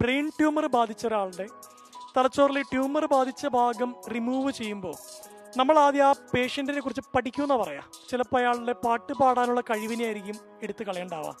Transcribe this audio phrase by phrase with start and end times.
[0.00, 1.46] Brain tumour ബാധിച്ച ഒരാളുടെ
[2.16, 4.94] തലച്ചോറിലെ ട്യൂമർ ബാധിച്ച ഭാഗം റിമൂവ് ചെയ്യുമ്പോൾ
[5.56, 7.84] നമ്മൾ ആദ്യം ആ പേഷ്യന്റിനെ കുറിച്ച് പഠിക്കുമെന്നാണ് പറയാം.
[8.10, 11.36] ചിലപ്പോൾ അയാളുടെ പാട്ട് പാടാനുള്ള കഴിവിനെ ആയിരിക്കും എടുത്തു കളയണ്ടാവുക.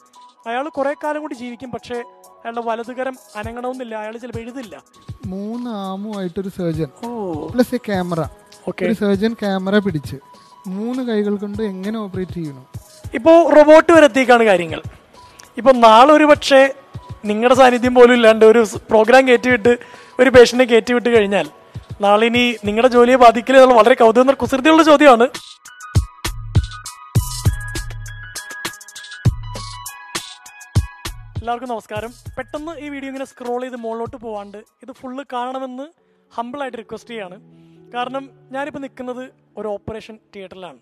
[0.46, 1.96] അയാൾ കുറേ കാലം കൂടി ജീവിക്കും പക്ഷേ
[2.42, 4.82] അയാളുടെ വലതുകരം അനങ്ങണമെന്നില്ല അയാൾ ചിലപ്പോൾ എഴുതില്ല.
[5.26, 6.90] മൂന്ന് ആമുമായിട്ടൊരു സർജൻ
[7.52, 8.20] പ്ലസ് എ ക്യാമറ
[8.82, 10.16] ഒരു സർജൻ ക്യാമറ പിടിച്ച്
[10.68, 12.64] മൂന്ന് കൈകൾ കൊണ്ട് എങ്ങനെ ഓപ്പറേറ്റ് ചെയ്യണം?
[13.14, 14.80] ഇപ്പോൾ റോബോട്ട് വരെ എത്തിക്കാണ് കാര്യങ്ങൾ.
[15.60, 16.60] ഇപ്പോൾ നാളെ ഒരു പക്ഷേ
[17.30, 19.72] നിങ്ങളുടെ സാന്നിധ്യം പോലും ഇല്ലാണ്ട് ഒരു പ്രോഗ്രാം കയറ്റിവിട്ട്
[20.20, 21.46] ഒരു പേഷ്യന്റിനെ കയറ്റിവിട്ട് കഴിഞ്ഞാൽ
[22.00, 25.26] നാളെ ഇനി നിങ്ങളുടെ ജോലിയെ ബാധിക്കില്ല എന്നുള്ള വളരെ കൗതുകം കുസൃതിയുള്ള ചോദ്യമാണ്.
[31.38, 32.12] എല്ലാവർക്കും നമസ്കാരം.
[32.36, 35.86] പെട്ടെന്ന് ഈ വീഡിയോ ഇങ്ങനെ സ്ക്രോൾ ചെയ്ത് മുകളിലോട്ട് പോവാണ്ട് ഇത് ഫുള്ള് കാണണമെന്ന്
[36.36, 37.36] ഹമ്പിളായിട്ട് റിക്വസ്റ്റ് ചെയ്യാണ്.
[37.94, 39.24] കാരണം ഞാനിപ്പോൾ നിൽക്കുന്നത്
[39.56, 40.80] ഒരു ഓപ്പറേഷൻ തിയേറ്ററിലാണ്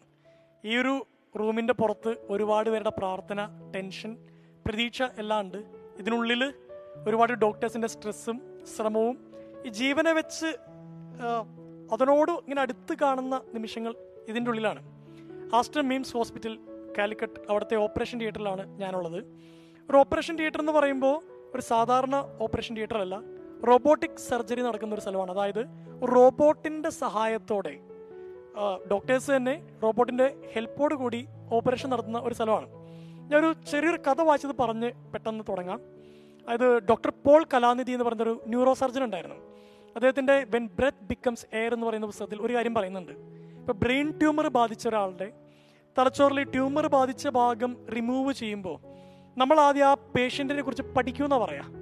[0.65, 0.95] ഈ ഒരു
[1.41, 3.41] റൂമിന്റെ പുറത്ത് ഒരുപാട് പേരുടെ പ്രാർത്ഥന
[3.75, 4.17] ടെൻഷൻ
[4.67, 5.74] പ്രതീക്ഷ എല്ലാം ഉണ്ട്.
[6.01, 6.43] ഇതിനുള്ളിൽ
[7.09, 8.37] ഒരുപാട് ഡോക്ടേഴ്സിന്റെ സ്ട്രെസ്സും
[8.75, 9.17] ശ്രമവും
[9.67, 10.49] ഈ ജീവനെ വെച്ച്
[11.95, 13.93] അതിനോട് ഇങ്ങനെ അടുത്ത് കാണുന്ന നിമിഷങ്ങൾ
[14.31, 14.81] ഇതിന്റെ ഉള്ളിലാണ്.
[15.59, 16.55] ആസ്റ്റർ മീംസ് ഹോസ്പിറ്റൽ
[16.99, 19.21] കാലിക്കറ്റ് അവിടുത്തെ ഓപ്പറേഷൻ തിയേറ്ററിലാണ് ഞാനുള്ളത്.
[19.89, 21.17] ഒരു ഓപ്പറേഷൻ തിയേറ്റർ എന്ന് പറയുമ്പോൾ
[21.55, 23.17] ഒരു സാധാരണ ഓപ്പറേഷൻ തിയേറ്റർ അല്ല
[23.69, 25.31] റോബോട്ടിക് സർജറി നടക്കുന്ന ഒരു സ്ഥലമാണ്.
[25.35, 25.63] അതായത്
[26.15, 27.75] റോബോട്ടിന്റെ സഹായത്തോടെ
[28.91, 31.21] ഡോക്ടേഴ്സ് തന്നെ റോബോട്ടിന്റെ ഹെൽപ്പോട് കൂടി
[31.57, 32.67] ഓപ്പറേഷൻ നടത്തുന്ന ഒരു സ്ഥലമാണ്.
[33.25, 35.81] ഞാനൊരു ചെറിയൊരു കഥ വായിച്ചത് പറഞ്ഞ് പെട്ടെന്ന് തുടങ്ങാം.
[36.45, 39.37] അതായത് ഡോക്ടർ പോൾ കലാനിധി എന്ന് പറഞ്ഞൊരു ന്യൂറോ സർജൻ ഉണ്ടായിരുന്നു.
[39.95, 43.13] അദ്ദേഹത്തിന്റെ വെൻ ബ്രെത്ത് ബിക്കംസ് എയർ എന്ന് പറയുന്ന പുസ്തകത്തിൽ ഒരു കാര്യം പറയുന്നുണ്ട്.
[43.61, 45.33] ഇപ്പോൾ ബ്രെയിൻ ട്യൂമർ ബാധിച്ച ഒരാളുടെ
[45.99, 48.79] തലച്ചോറിൽ ട്യൂമർ ബാധിച്ച ഭാഗം റിമൂവ് ചെയ്യുമ്പോൾ
[49.39, 51.73] നമ്മൾ ആദ്യം ആ പേഷ്യന്റിനെ കുറിച്ച് പഠിക്കുമെന്നാണ് പറയാം.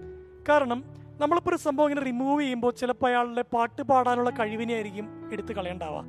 [0.49, 0.85] കാരണം
[1.21, 6.05] നമ്മളിപ്പോൾ ഒരു സംഭവം ഇങ്ങനെ റിമൂവ് ചെയ്യുമ്പോൾ ചിലപ്പോൾ അയാളുടെ പാട്ട് പാടാനുള്ള കഴിവിനെ ആയിരിക്കും എടുത്ത് കളയണ്ടാവുക.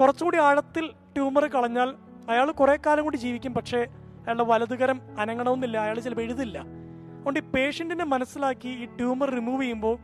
[0.00, 1.94] കുറച്ചുകൂടി ആഴത്തിൽ ട്യൂമർ കളഞ്ഞാൽ
[2.28, 3.54] അയാൾ കുറേ കാലം കൂടി ജീവിക്കും.
[3.54, 3.86] പക്ഷേ
[4.28, 6.58] അയാളുടെ വലതുകരം അനങ്ങണമെന്നില്ല അയാൾ ചിലപ്പോൾ എഴുതില്ല.
[7.18, 9.94] അതുകൊണ്ട് ഈ പേഷ്യന്റിനെ മനസ്സിലാക്കി ഈ ട്യൂമർ റിമൂവ് ചെയ്യുമ്പോൾ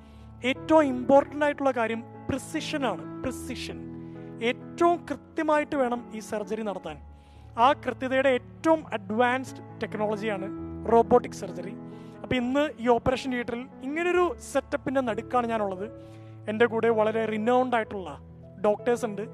[0.51, 3.79] ഏറ്റവും ഇമ്പോർട്ടന്റ് ആയിട്ടുള്ള കാര്യം പ്രിസിഷനാണ് പ്രിസിഷൻ
[4.51, 6.97] ഏറ്റവും കൃത്യമായിട്ട് വേണം ഈ സർജറി നടത്താൻ.
[7.59, 10.47] ആ കൃത്യതയുടെ ഏറ്റവും അഡ്വാൻസ്ഡ് ടെക്നോളജിയാണ്
[10.93, 11.75] റോബോട്ടിക് സർജറി
[12.23, 15.87] അപ്പോൾ ഇന്ന് ഈ ഓപ്പറേഷൻ തിയേറ്ററിൽ ഇങ്ങനൊരു സെറ്റപ്പിന്റെ നടുക്കാണ് ഞാനുള്ളത്.
[16.49, 18.11] എന്റെ കൂടെ വളരെ റിനൗണ്ട് ആയിട്ടുള്ള
[18.67, 19.25] ഡോക്ടേഴ്സ് ഉണ്ട്.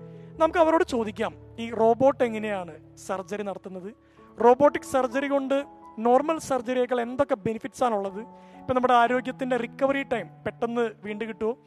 [0.42, 2.74] നമുക്ക് അവരോട് ചോദിക്കാം ഈ റോബോട്ട് എങ്ങനെയാണ്
[3.06, 3.90] സർജറി നടത്തുന്നത്?
[4.38, 5.64] റോബോട്ടിക് സർജറി കൊണ്ട്
[5.98, 8.20] നോർമൽ സർജറിയേക്കാൾ എന്തൊക്കെ ബെനിഫിറ്റ്സ് ആണുള്ളത്?
[8.60, 11.58] ഇപ്പം നമ്മുടെ ആരോഗ്യത്തിന്റെ റിക്കവറി ടൈം പെട്ടെന്ന് വീണ്ടും കിട്ടുമോ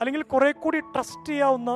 [0.00, 1.70] അല്ലെങ്കിൽ കുറെ കൂടി ട്രസ്റ്റ് ചെയ്യാവുന്ന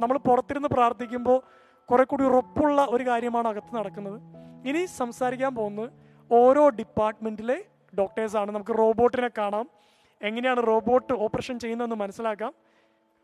[0.00, 1.42] നമ്മൾ പുറത്തിരുന്ന് പ്രാർത്ഥിക്കുമ്പോൾ
[1.90, 4.20] കുറെ കൂടി ഉറപ്പുള്ള ഒരു കാര്യമാണ് അകത്ത് നടക്കുന്നത്.
[4.68, 5.90] ഇനി സംസാരിക്കാൻ പോകുന്നത്
[6.32, 7.64] ഓരോ ഡിപ്പാർട്ട്മെന്റിലെ
[7.98, 9.70] ഡോക്ടേഴ്സാണ് നമുക്ക് റോബോട്ടിനെ കാണാം.
[10.22, 12.54] എങ്ങനെയാണ് റോബോട്ട് ഓപ്പറേഷൻ ചെയ്യുന്നതെന്ന് മനസ്സിലാക്കാം.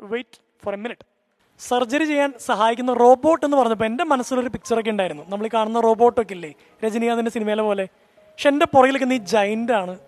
[0.00, 1.13] Wait for a minute
[1.58, 5.22] surgery ചെയ്യാൻ സഹായിക്കുന്ന റോബോട്ട് എന്ന് പറഞ്ഞപ്പോൾ എന്റെ മനസ്സിലൊരു പിക്ചറൊക്കെ ഉണ്ടായിരുന്നു.
[5.28, 6.52] നമ്മൾ കാണുന്ന റോബോട്ടൊക്കെ ഇല്ലേ?
[6.84, 7.84] രജനീകാന്തിന്റെ സിനിമയിലെ പോലെ.
[7.84, 9.98] പക്ഷെ എന്റെ പുറകിലൊക്കെ നീ ജൈന്റ് ആണ്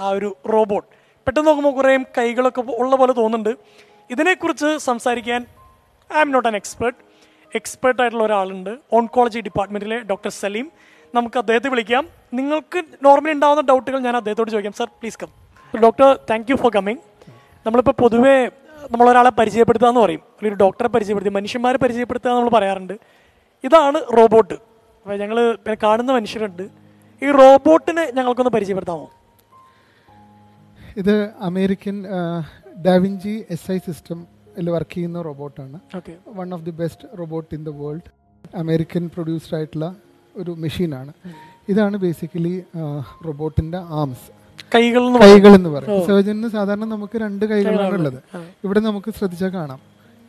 [0.00, 0.88] ആ ഒരു റോബോട്ട്.
[1.26, 3.58] പെട്ടെന്ന് നോക്കുമ്പോൾ കുറേ കൈകളൊക്കെ ഉള്ള പോലെ തോന്നുന്നുണ്ട്.
[4.10, 5.46] ഇതിനെക്കുറിച്ച് സംസാരിക്കാൻ
[6.16, 6.98] I am not an expert
[7.54, 8.78] expert ആയിട്ടുള്ള ഒരാളുണ്ട്.
[8.92, 10.72] ഓൺകോളജി ഡിപ്പാർട്ട്മെന്റിലെ ഡോക്ടർ സലീം.
[11.14, 12.08] നമുക്ക് അദ്ദേഹത്തെ വിളിക്കാം.
[12.34, 14.72] നിങ്ങൾക്ക് നോർമലി ഉണ്ടാകുന്ന ഡൗട്ടുകൾ ഞാൻ അദ്ദേഹത്തോട് ചോദിക്കാം.
[14.72, 15.28] Sir please come
[15.82, 16.98] doctor thank you for coming
[17.66, 18.50] നമ്മളിപ്പോൾ പൊതുവേ
[18.92, 20.22] നമ്മളൊരാളെ പരിചയപ്പെടുത്തുക എന്ന് പറയും.
[20.26, 22.94] അല്ലെങ്കിൽ ഒരു ഡോക്ടറെ പരിചയപ്പെടുത്തി മനുഷ്യന്മാരെ പരിചയപ്പെടുത്തുക എന്ന് നമ്മൾ പറയാറുണ്ട്.
[23.64, 24.56] ഇതാണ് റോബോട്ട്
[25.02, 26.64] അപ്പോൾ ഞങ്ങൾ പിന്നെ കാണുന്ന മനുഷ്യരുണ്ട്.
[27.22, 29.06] ഈ റോബോട്ടിനെ ഞങ്ങൾക്കൊന്ന് പരിചയപ്പെടുത്താമോ?
[31.00, 31.14] ഇത്
[31.48, 31.96] American
[32.86, 36.12] da Vinci S I സിസ്റ്റമിൽ work ചെയ്യുന്ന റോബോട്ടാണ് okay.
[36.38, 38.10] One of the best robot in the world
[38.62, 39.88] American produced ആയിട്ടുള്ള
[40.34, 41.12] ഒരു മെഷീനാണ്
[41.72, 42.54] ഇതാണ് ബേസിക്കലി
[43.26, 44.26] റോബോട്ടിന്റെ ആംസ്
[44.74, 46.06] കൈകൾ എന്ന് കൈകൾ എന്ന് പറയും.
[46.06, 48.36] സർജന് സാധാരണ നമുക്ക് രണ്ട് കൈകളാണ് ഉള്ളത്.
[48.64, 49.80] ഇവിടെ നമുക്ക് ശ്രദ്ധിച്ചാൽ കാണാം.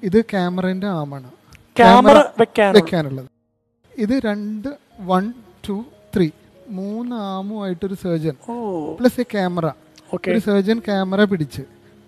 [0.04, 1.32] ഇത് ക്യാമറന്റെ ആമാണ്.
[1.78, 2.18] ക്യാമറ
[2.76, 3.26] വെക്കാനുള്ളത്.
[3.98, 4.68] ഇത് രണ്ട്
[5.02, 5.34] വൺ
[5.70, 5.86] ടു
[6.16, 6.30] ത്രീ.
[6.70, 8.36] മൂന്ന് ആമുമായിട്ടൊരു സർജൻ
[9.00, 9.66] പ്ലസ് എ ക്യാമറ.
[10.28, 11.62] ഒരു സർജൻ ക്യാമറ പിടിച്ച്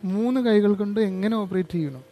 [0.03, 2.03] മൂന്ന് കൈകൾ കൊണ്ട് എങ്ങനെ ഓപ്പറേറ്റ് ചെയ്യണം?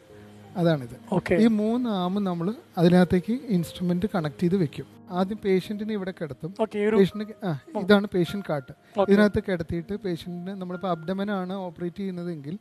[0.58, 0.97] അതാണിത്.
[1.34, 4.95] ഈ മൂന്ന് ആമും നമ്മൾ അതിനകത്തേക്ക് ഇൻസ്ട്രുമെന്റ് കണക്ട് ചെയ്ത് വെക്കും.
[5.10, 6.52] ആദ്യം പേഷ്യന്റിനെ ഇവിടെ കിടത്തും.
[6.98, 7.34] പേഷ്യന്റ്
[7.82, 8.74] ഇതാണ് പേഷ്യന്റ് കാർട്ട്
[9.12, 12.60] ഇതിനകത്ത് കിടത്തിയിട്ട് പേഷ്യന്റിന് നമ്മളിപ്പോൾ അബ്ഡമനാണ് ഓപ്പറേറ്റ് ചെയ്യുന്നതെങ്കിൽ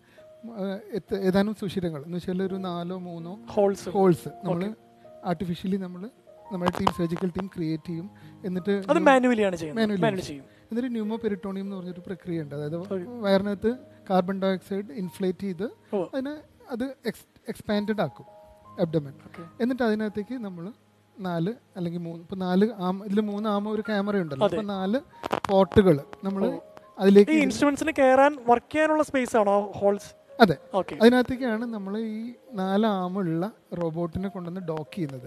[1.28, 2.02] ഏതാനും സുഷിരങ്ങൾ.
[2.04, 4.74] എന്ന് വെച്ചാൽ ഒരു നാലോ മൂന്നോ ഹോൾസ് ഹോൾസ് നമ്മൾ
[5.24, 6.10] ആർട്ടിഫിഷ്യലി നമ്മൾ
[6.52, 8.10] നമ്മുടെ ടീം സർജിക്കൽ ടീം ക്രിയേറ്റ് ചെയ്യും.
[8.44, 10.44] എന്നിട്ട് മാനുവലി ചെയ്യും.
[10.70, 12.54] എന്നിട്ട് ന്യൂമോ പെരിട്ടോണിയം എന്ന് പറഞ്ഞൊരു പ്രക്രിയ ഉണ്ട്.
[12.54, 12.76] അതായത്
[13.24, 13.76] വയറിനകത്ത്
[14.10, 15.66] കാർബൺ ഡൈ ഓക്സൈഡ് ഇൻഫ്ലേറ്റ് ചെയ്ത്.
[16.14, 16.36] അതിനെ
[16.70, 16.84] അത്
[17.48, 18.26] എക്സ്പാൻഡഡ് ആക്കും
[18.80, 19.14] അബ്ഡമൻ
[19.60, 20.72] എന്നിട്ട് അതിനകത്തേക്ക് നമ്മൾ
[21.18, 22.20] നാല് അല്ലെങ്കിൽ മൂന്ന്.
[22.22, 24.46] ഇപ്പൊ നാല് ആം ഇതിൽ മൂന്ന് ആമ ഒരു ക്യാമറ ഉണ്ടല്ലോ.
[24.48, 25.00] അപ്പൊ നാല്
[25.48, 26.42] പോട്ടുകൾ നമ്മൾ
[26.98, 30.54] അതിലേക്ക് ഇൻസ്ട്രുമെന്റ്സിന് കയറാൻ വർക്ക് ചെയ്യാനുള്ള സ്പേസ് ആണോ ഹോൾസ് അതെ.
[31.00, 32.20] അതിനകത്തേക്കാണ് നമ്മൾ ഈ
[32.52, 33.44] നാല് ആമുള്ള
[33.80, 35.26] റോബോട്ടിനെ കൊണ്ടുവന്ന് ഡോക്ക് ചെയ്യുന്നത്.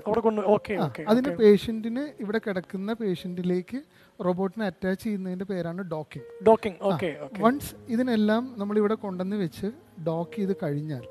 [1.07, 3.80] അതിന് പേഷ്യന്റിന് ഇവിടെ കിടക്കുന്ന പേഷ്യന്റിലേക്ക്
[4.19, 9.69] റോബോട്ടിനെ അറ്റാച്ച് ചെയ്യുന്നതിന്റെ പേരാണ് ഡോക്കിംഗ് ഡോക്കിംഗ് വൺസ് ഇതിനെല്ലാം നമ്മൾ ഇവിടെ കൊണ്ടുവന്ന് വെച്ച്
[10.07, 11.04] ഡോക്ക് ചെയ്ത് കഴിഞ്ഞാൽ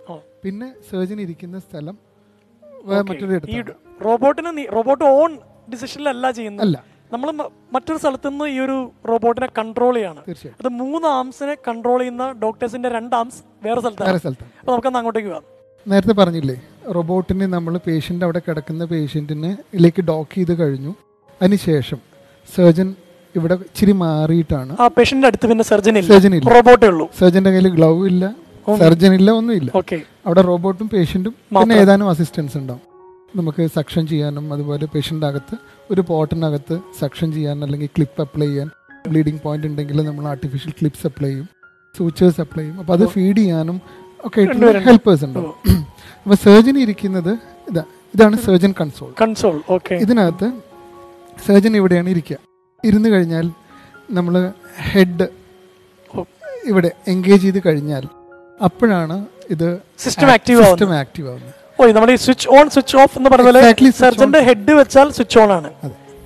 [0.43, 1.97] പിന്നെ സർജൻ ഇരിക്കുന്ന സ്ഥലം
[3.07, 3.33] മറ്റൊരു
[4.05, 5.31] റോബോട്ടിന് റോബോട്ട് ഓൺ
[5.73, 6.77] ഡിസിഷനിലല്ല ചെയ്യുന്നത്.
[7.13, 7.29] നമ്മൾ
[7.75, 8.77] മറ്റൊരു സ്ഥലത്തു നിന്ന് ഈ ഒരു
[9.11, 10.21] റോബോട്ടിനെ കൺട്രോൾ ചെയ്യാണ്.
[10.61, 14.11] അത് മൂന്ന് ആംസിനെ കൺട്രോൾ ചെയ്യുന്ന ഡോക്ടേഴ്സിന്റെ രണ്ട് ആംസ് വേറെ സ്ഥലത്താണ്.
[14.61, 15.45] അപ്പൊ നമുക്ക് അങ്ങോട്ടേക്ക് പോകാം.
[15.87, 16.57] നേരത്തെ പറഞ്ഞില്ലേ
[16.97, 20.93] റോബോട്ടിനെ നമ്മൾ പേഷ്യന്റ് അവിടെ കിടക്കുന്ന പേഷ്യന്റിനെ ഇതിലേക്ക് ഡോക്ക് ചെയ്ത് കഴിഞ്ഞു.
[21.41, 22.01] അതിനുശേഷം
[22.57, 22.89] സർജൻ
[23.35, 24.73] ഇവിടെ ഇച്ചിരി മാറിയിട്ടാണ്.
[25.31, 26.49] അടുത്ത് പിന്നെ സർജൻ സർജൻ ഇല്ല.
[26.57, 27.07] റോബോട്ടേ ഉള്ളൂ.
[27.21, 28.25] സർജന്റെ കയ്യിൽ ഗ്ലൗ ഇല്ല.
[28.83, 29.71] സർജൻ ഇല്ല ഒന്നുമില്ല.
[29.81, 32.83] ഇല്ല അവിടെ റോബോട്ടും പേഷ്യന്റും പിന്നെ ഏതാനും അസിസ്റ്റൻസ് ഉണ്ടാവും.
[33.35, 35.57] നമുക്ക് സക്ഷൻ ചെയ്യാനും അതുപോലെ പേഷ്യന്റെ അകത്ത്
[35.93, 38.69] ഒരു പോട്ടിനകത്ത് സക്ഷൻ ചെയ്യാൻ അല്ലെങ്കിൽ ക്ലിപ്പ് അപ്ലൈ ചെയ്യാൻ
[39.11, 41.49] ബ്ലീഡിങ് പോയിന്റ് ഉണ്ടെങ്കിൽ നമ്മൾ ആർട്ടിഫിഷ്യൽ ക്ലിപ്സ് അപ്ലൈ ചെയ്യും
[41.95, 42.79] സൂച്ചേഴ്സ് അപ്ലൈ ചെയ്യും.
[42.81, 43.77] അപ്പോൾ അത് ഫീഡ് ചെയ്യാനും
[44.27, 45.55] ഒക്കെ ആയിട്ടുള്ള ഹെൽപ്പേഴ്സ് ഉണ്ടാവും
[46.23, 47.33] അപ്പോൾ സർജൻ ഇരിക്കുന്നത്
[47.71, 47.85] ഇതാ
[48.15, 50.49] ഇതാണ് സർജൻ കൺസോൾ കൺസോൾ ഓക്കെ ഇതിനകത്ത്
[51.47, 52.39] സർജൻ ഇവിടെയാണ് ഇരിക്കുക.
[52.85, 53.47] ഇരുന്ന് കഴിഞ്ഞാൽ
[54.19, 54.35] നമ്മൾ
[54.91, 55.29] ഹെഡ്
[56.71, 58.05] ഇവിടെ എൻഗേജ് ചെയ്ത് കഴിഞ്ഞാൽ
[58.69, 59.17] അപ്പോഴാണ്
[59.55, 59.69] ഇത്
[60.05, 61.55] സിസ്റ്റം ആക്റ്റീവ് ആവുന്നത്.
[61.81, 65.51] ഓ നമ്മുടെ ഈ സ്വിച്ച് ഓൺ സ്വിച്ച് ഓഫ് എന്ന് പറഞ്ഞ പോലെ സർജന്റെ ഹെഡ് വെച്ചാൽ സ്വിച്ച് ഓൺ
[65.53, 65.71] ആണ്.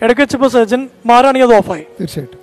[0.02, 2.38] ഇടയ്ക്ക് വെച്ചപ്പോ സർജൻ മാറാണെങ്കിൽ അത് ഓഫായി തീർച്ചയായിട്ടും.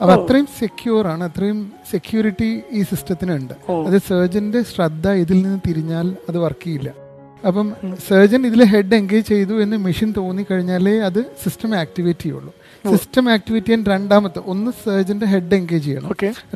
[0.00, 1.58] അപ്പൊ അത്രയും സെക്യൂർ ആണ് അത്രയും
[1.92, 3.54] സെക്യൂരിറ്റി ഈ സിസ്റ്റത്തിന് ഉണ്ട്.
[3.88, 6.90] അത് സർജന്റെ ശ്രദ്ധ ഇതിൽ നിന്ന് തിരിഞ്ഞാൽ അത് വർക്ക് ചെയ്യില്ല.
[7.48, 7.66] അപ്പം
[8.08, 12.52] സർജൻ ഇതിൽ ഹെഡ് എൻഗേജ് ചെയ്തു എന്ന് മെഷീൻ തോന്നി കഴിഞ്ഞാലേ അത് സിസ്റ്റം ആക്ടിവേറ്റ് ചെയ്യുള്ളൂ.
[12.92, 16.10] സിസ്റ്റം ആക്ടിവേറ്റ് ചെയ്യാൻ രണ്ടാമത്തെ ഒന്ന് സർജന്റെ ഹെഡ് എൻഗേജ് ചെയ്യണം.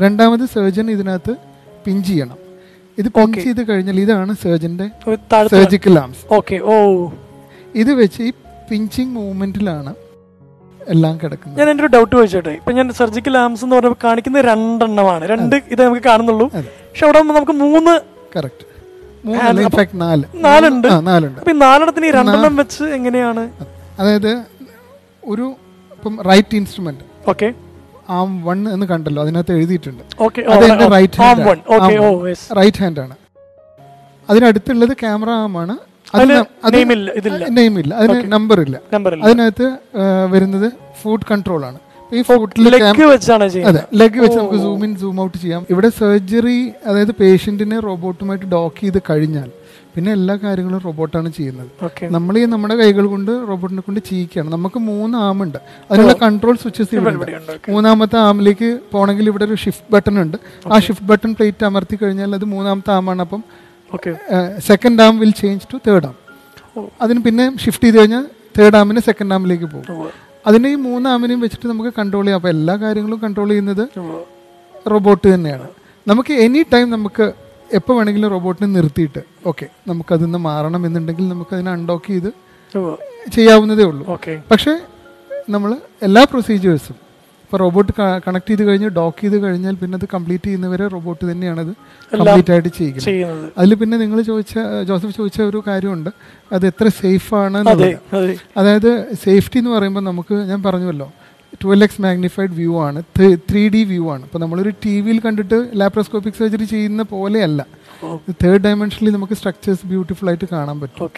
[0.05, 1.35] രണ്ടാമത് സർജൻ ഇതിനകത്ത്
[1.85, 2.39] പിഞ്ച് ചെയ്യണം.
[3.01, 4.87] ഇത് പോക്ക് ചെയ്ത് കഴിഞ്ഞാൽ ഇതാണ് സർജന്റെ
[5.55, 6.75] സർജിക്കൽ ആംസ് ഓക്കെ ഓ
[7.83, 8.33] ഇത് വെച്ച് ഈ
[8.71, 9.93] പിഞ്ചിങ് മൂവ്മെന്റിലാണ്
[10.93, 11.59] എല്ലാം കിടക്കുന്നത്.
[11.61, 12.53] ഞാൻ എന്റെ ഒരു ഡൗട്ട് ചോദിച്ചോട്ടെ?
[12.61, 15.25] ഇപ്പൊ ഞാൻ സർജിക്കൽ ആംസ് എന്ന് പറഞ്ഞപ്പോൾ കാണിക്കുന്നത് രണ്ടെണ്ണമാണ്.
[15.33, 16.47] രണ്ട് ഇത് നമുക്ക് കാണുന്നുള്ളൂ.
[16.55, 17.95] പക്ഷെ അവിടെ നമുക്ക് മൂന്ന്
[18.37, 18.65] കറക്റ്റ്
[20.45, 20.89] നാലുണ്ട്.
[21.65, 23.45] നാലെണ്ണത്തിന് ഈ രണ്ടെണ്ണം വെച്ച് എങ്ങനെയാണ്?
[24.01, 24.33] അതായത്
[25.33, 25.47] ഒരു
[25.97, 27.49] ഇപ്പം right instrument okay
[28.19, 30.03] arm one എന്ന് കണ്ടല്ലോ അതിനകത്ത് എഴുതിയിട്ടുണ്ട്.
[30.27, 31.47] ഓക്കെ അത് എന്റെ റൈറ്റ് ഹാൻഡ്
[32.61, 33.15] റൈറ്റ് ഹാൻഡ് ആണ്.
[34.31, 35.77] അതിനടുത്തുള്ളത് ക്യാമറ ആം ആണ്.
[36.15, 36.37] അതിന്
[37.59, 38.77] നെയിം ഇല്ല അതിന് നമ്പർ ഇല്ല.
[39.27, 39.67] അതിനകത്ത്
[40.35, 40.69] വരുന്നത്
[41.03, 41.79] ഫുഡ് കൺട്രോൾ ആണ്.
[42.13, 42.23] ഈ
[42.73, 45.63] ലെഗ് വെച്ചാണ് അതെ ലെഗ് വെച്ച് നമുക്ക് സൂം ഇൻ സൂം ഔട്ട് ചെയ്യാം.
[45.71, 46.59] ഇവിടെ സർജറി
[46.89, 49.51] അതായത് പേഷ്യന്റിനെ റോബോട്ടുമായിട്ട് ഡോക്ക് ചെയ്ത് കഴിഞ്ഞാൽ
[49.95, 51.71] പിന്നെ എല്ലാ കാര്യങ്ങളും റോബോട്ടാണ് ചെയ്യുന്നത്.
[52.17, 55.59] നമ്മൾ ഈ നമ്മുടെ കൈകൾ കൊണ്ട് റോബോട്ടിനെ കൊണ്ട് ചെയ്യിക്കുകയാണ് നമുക്ക് മൂന്ന് ആമുണ്ട്
[55.91, 57.69] അതിനുള്ള കൺട്രോൾ സ്വിച്ചസ് ഇവിടെ ഉണ്ട്.
[57.75, 60.37] മൂന്നാമത്തെ ആമിലേക്ക് പോകണമെങ്കിൽ ഇവിടെ ഒരു ഷിഫ്റ്റ് ബട്ടൺ ഉണ്ട്.
[60.73, 63.23] ആ ഷിഫ്റ്റ് ബട്ടൺ പ്ലേറ്റ് അമർത്തി കഴിഞ്ഞാൽ അത് മൂന്നാമത്തെ ആമാണ്.
[63.27, 63.43] അപ്പം
[64.71, 66.17] second arm will change to third arm
[67.05, 68.25] അതിന് പിന്നെ ഷിഫ്റ്റ് ചെയ്ത് കഴിഞ്ഞാൽ
[68.59, 70.09] തേർഡ് ആമിന് സെക്കൻഡ് ആമിലേക്ക് പോകും.
[70.49, 72.41] അതിനെ ഈ മൂന്ന് ആമിനെയും വെച്ചിട്ട് നമുക്ക് കൺട്രോൾ ചെയ്യാം.
[72.41, 73.85] അപ്പോൾ എല്ലാ കാര്യങ്ങളും കൺട്രോൾ ചെയ്യുന്നത്
[74.93, 75.67] റോബോട്ട് തന്നെയാണ്.
[76.07, 77.27] നമുക്ക് എനി ടൈം നമുക്ക്
[77.79, 82.31] എപ്പോൾ വേണമെങ്കിലും റോബോട്ടിനെ നിർത്തിയിട്ട് ഓക്കെ നമുക്കതിൽ നിന്ന് മാറണം എന്നുണ്ടെങ്കിൽ നമുക്ക് അതിനെ അൺഡോക്ക് ചെയ്ത്
[83.37, 84.05] ചെയ്യാവുന്നതേ ഉള്ളൂ.
[84.15, 84.35] ഓക്കെ.
[84.51, 84.73] പക്ഷേ
[85.55, 85.71] നമ്മൾ
[86.07, 86.99] എല്ലാ പ്രൊസീജിയേഴ്സും
[87.45, 87.93] ഇപ്പോൾ റോബോട്ട്
[88.27, 91.73] കണക്ട് ചെയ്ത് കഴിഞ്ഞ് ഡോക്ക് ചെയ്ത് കഴിഞ്ഞാൽ പിന്നെ അത് കംപ്ലീറ്റ് ചെയ്യുന്നവരെ റോബോട്ട് തന്നെയാണ് അത്
[92.13, 93.49] കംപ്ലീറ്റ് ആയിട്ട് ചെയ്യുന്നത്.
[93.59, 94.55] അതിൽ പിന്നെ നിങ്ങൾ ചോദിച്ച
[94.91, 96.11] ജോസഫ് ചോദിച്ച ഒരു കാര്യമുണ്ട്.
[96.55, 97.91] അത് എത്ര സേഫ് ആണ് അതെ
[98.61, 98.91] അതായത്
[99.25, 101.09] സേഫ്റ്റി എന്ന് പറയുമ്പോൾ നമുക്ക് ഞാൻ പറഞ്ഞുവല്ലോ
[101.61, 102.99] ട്വൽവ് എക്സ് മാഗ്നിഫൈഡ് വ്യൂ ആണ്.
[103.51, 104.23] ത്രീ ഡി വ്യൂ ആണ്.
[104.27, 107.61] അപ്പോൾ നമ്മളൊരു ടി വിയിൽ കണ്ടിട്ട് ലാപ്രോസ്കോപ്പിക് സർജറി ചെയ്യുന്ന പോലെയല്ല.
[108.43, 111.09] തേർഡ് ഡയമെൻഷനിൽ നമുക്ക് സ്ട്രക്ചേഴ്സ് ബ്യൂട്ടിഫുൾ ആയിട്ട് കാണാൻ പറ്റും.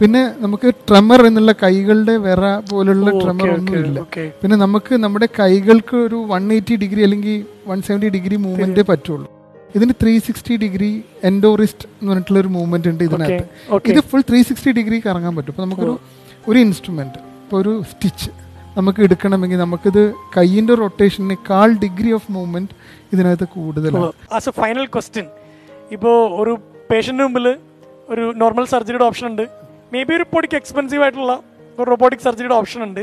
[0.00, 4.00] പിന്നെ നമുക്ക് ട്രെമർ എന്നുള്ള കൈകളുടെ വിറ പോലുള്ള ട്രെമർ ഒന്നും ഇല്ല
[4.40, 7.36] പിന്നെ നമുക്ക് നമ്മുടെ കൈകൾക്ക് ഒരു വൺ എയ്റ്റി ഡിഗ്രി അല്ലെങ്കിൽ
[7.70, 9.28] വൺ സെവന്റി ഡിഗ്രി മൂവ്മെന്റേ പറ്റുള്ളൂ.
[9.76, 10.90] ഇതിന് ത്രീ സിക്സ്റ്റി ഡിഗ്രി
[11.30, 13.46] എൻഡോറിസ്റ്റ് എന്ന് പറഞ്ഞിട്ടുള്ള ഒരു മൂവ്മെന്റ് ഉണ്ട് ഇതിനകത്ത്.
[13.92, 15.52] ഇത് ഫുൾ ത്രീ സിക്സ്റ്റി ഡിഗ്രി കറങ്ങാൻ പറ്റും.
[15.54, 15.94] അപ്പോൾ നമുക്കൊരു
[16.50, 17.18] ഒരു ഇൻസ്ട്രുമെന്റ്
[17.54, 18.28] ഇപ്പോൾ ഒരു സ്റ്റിച്ച്
[18.76, 20.00] നമുക്ക് എടുക്കണമെങ്കിൽ നമുക്കിത്
[20.36, 22.72] കൈയിന്റെ റൊട്ടേഷനേക്കാൾ ഡിഗ്രി ഓഫ് മൂവ്മെന്റ്
[23.12, 24.08] ഇതിനകത്ത് കൂടുതലാണ്.
[24.36, 25.26] As a final question.
[25.96, 26.52] ഇപ്പോൾ ഒരു
[26.90, 27.46] പേഷ്യന്റിന് മുമ്പിൽ
[28.12, 29.44] ഒരു നോർമൽ സർജറിയുടെ ഓപ്ഷൻ ഉണ്ട്.
[29.92, 31.34] മേ ബി ഒരു പൊടിക്ക് എക്സ്പെൻസീവ് ആയിട്ടുള്ള
[31.78, 33.02] ഒരു റോബോട്ടിക് സർജറിയുടെ ഓപ്ഷൻ ഉണ്ട്.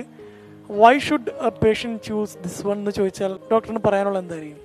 [0.81, 4.59] Why should a patient choose this one എന്ന് ചോദിച്ചാൽ ഡോക്ടറിന് പറയാനുള്ള എന്തായിരിക്കും?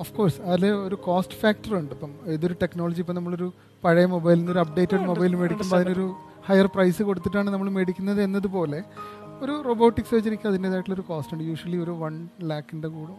[0.00, 1.92] ഓഫ് കോഴ്സ് അതിൽ ഒരു കോസ്റ്റ് ഫാക്ടർ ഉണ്ട്.
[1.98, 3.50] ഇപ്പം ഇതൊരു ടെക്നോളജി ഇപ്പം നമ്മളൊരു
[3.84, 6.08] പഴയ മൊബൈലിൽ നിന്ന് ഒരു അപ്ഡേറ്റഡ് മൊബൈൽ മേടിക്കുമ്പോൾ അതിനൊരു
[6.48, 8.82] ഹയർ പ്രൈസ് കൊടുത്തിട്ടാണ് നമ്മൾ മേടിക്കുന്നത് എന്നതുപോലെ
[9.42, 11.44] ഒരു റോബോട്ടിക് സർജറിക്ക് അതിന്റേതായിട്ടുള്ളൊരു കോസ്റ്റ് ഉണ്ട്.
[11.44, 13.14] യൂഷ്വലി ഒരു വൺ ലാക്കിന്റെ കൂടെ.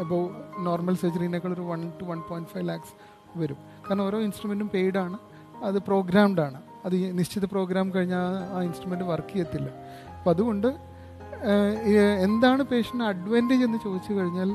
[0.00, 0.28] എബോവ്
[0.66, 2.94] നോർമൽ സർജറിനേക്കാൾ ഒരു one two one point five lakhs
[3.38, 3.56] വരും.
[3.56, 5.18] കാരണം ഓരോ ഇൻസ്ട്രുമെന്റും പെയ്ഡ് ആണ്.
[5.64, 6.62] അത് പ്രോഗ്രാംഡ് ആണ്.
[6.84, 9.68] അത് നിശ്ചിത പ്രോഗ്രാം കഴിഞ്ഞാൽ ആ ഇൻസ്ട്രുമെന്റ് വർക്ക് ചെയ്യത്തില്ല.
[10.18, 10.68] അപ്പം അതുകൊണ്ട്
[12.26, 14.50] എന്താണ് പേഷ്യന്റ് അഡ്വാന്റേജ് എന്ന് ചോദിച്ചു കഴിഞ്ഞാൽ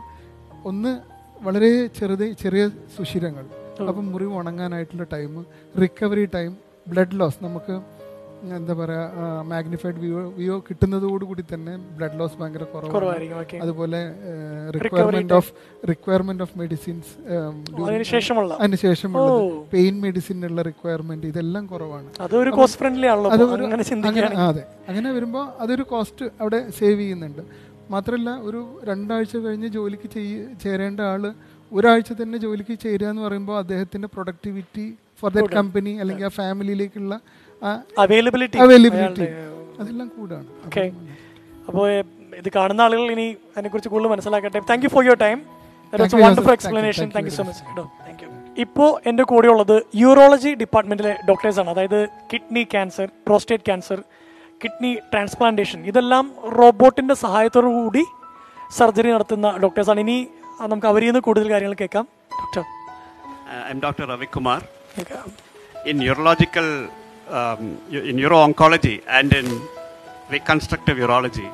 [0.69, 0.99] ഒന്ന്
[1.45, 3.45] വളരെ ചെറുത് ചെറിയ സുഷിരങ്ങൾ.
[3.89, 5.45] അപ്പം മുറിവ് ഉണങ്ങാനായിട്ടുള്ള time
[5.81, 6.57] recovery time
[6.87, 7.75] blood loss നമുക്ക്
[8.55, 13.99] എന്താ പറയുക മാഗ്നിഫൈഡ് വ്യൂ വ്യൂ കിട്ടുന്നതോടുകൂടി തന്നെ ബ്ലഡ് ലോസ് ഭയങ്കര കുറവ് കുറവായിരിക്കും അതുപോലെ
[14.75, 15.51] requirement of
[15.89, 17.11] requirement of medicines
[18.57, 19.29] അതിനുശേഷമുള്ള.
[19.35, 19.47] ഓ.
[19.73, 22.09] പെയിൻ മെഡിസിനുള്ള റിക്വയർമെന്റ് ഇതെല്ലാം കുറവാണ്.
[22.19, 24.63] അതൊരു കോസ്റ്റ് ഫ്രണ്ട്ലി ആണല്ലോ അത് അങ്ങനെ അങ്ങനെ അതെ.
[24.87, 27.43] അങ്ങനെ വരുമ്പോൾ അതൊരു കോസ്റ്റ് അവിടെ സേവ് ചെയ്യുന്നുണ്ട്.
[27.89, 31.23] മാത്രമല്ല ഒരു രണ്ടാഴ്ച കഴിഞ്ഞ് ജോലിക്ക് ചെയ്യ ചേരേണ്ട ആൾ
[31.71, 34.85] ഒരാഴ്ച തന്നെ ജോലിക്ക് ചേരുക എന്ന് പറയുമ്പോൾ അദ്ദേഹത്തിന്റെ പ്രൊഡക്ടിവിറ്റി
[35.23, 37.13] ഫോർ ദാറ്റ് കമ്പനി അല്ലെങ്കിൽ ആ ഫാമിലിയിലേക്കുള്ള
[38.03, 39.27] അവൈലബിലിറ്റി അവൈലബിലിറ്റി
[39.81, 40.47] അതെല്ലാം കൂടാണ്.
[40.67, 40.85] ഓക്കെ
[41.67, 41.85] അപ്പോൾ
[42.39, 43.25] ഇത് കാണുന്ന ആളുകൾ ഇനി
[43.55, 44.61] അതിനെക്കുറിച്ച് കൂടുതൽ മനസ്സിലാക്കട്ടെ.
[44.69, 45.39] Thank you for your time
[45.93, 46.53] Thank you, wonderful.
[46.57, 48.29] Explanation Thank you, thank you so thank much കേട്ടോ താങ്ക് യു
[48.63, 51.99] ഇപ്പോൾ എന്റെ കൂടെ ഉള്ളത് യൂറോളജി ഡിപ്പാർട്ട്മെന്റിലെ ഡോക്ടേഴ്സാണ് അതായത്
[52.31, 53.99] kidney cancer prostate cancer
[54.61, 56.25] kidney transplantation ഇതെല്ലാം
[56.59, 58.03] റോബോട്ടിന്റെ സഹായത്തോടു കൂടി
[58.79, 60.17] സർജറി നടത്തുന്ന ഡോക്ടേഴ്സാണ് ഇനി
[60.63, 62.05] നമുക്ക് അവരിൽ നിന്ന് കൂടുതൽ കാര്യങ്ങൾ കേൾക്കാം.
[62.41, 62.63] Doctor
[63.67, 64.29] I am doctor Ravi
[65.85, 66.89] In urological,
[67.27, 69.47] um, in uro-oncology and in
[70.29, 71.49] reconstructive urology,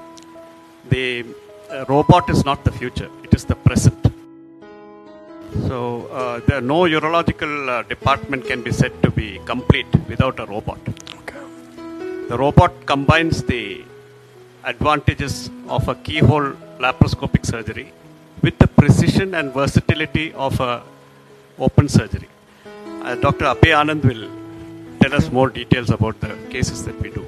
[0.89, 1.25] the
[1.71, 4.01] uh, robot is not the future; it is the present.
[5.67, 10.45] So, uh, the no urological uh, department can be said to be complete without a
[10.45, 10.79] robot.
[12.29, 13.83] The robot combines the
[14.63, 17.93] advantages of a keyhole laparoscopic surgery
[18.41, 20.83] with the precision and versatility of a
[21.57, 22.29] open surgery.
[23.01, 23.45] Uh, Dr.
[23.45, 24.23] Abhay Anand will
[25.01, 27.23] tell us more details about the cases that we do.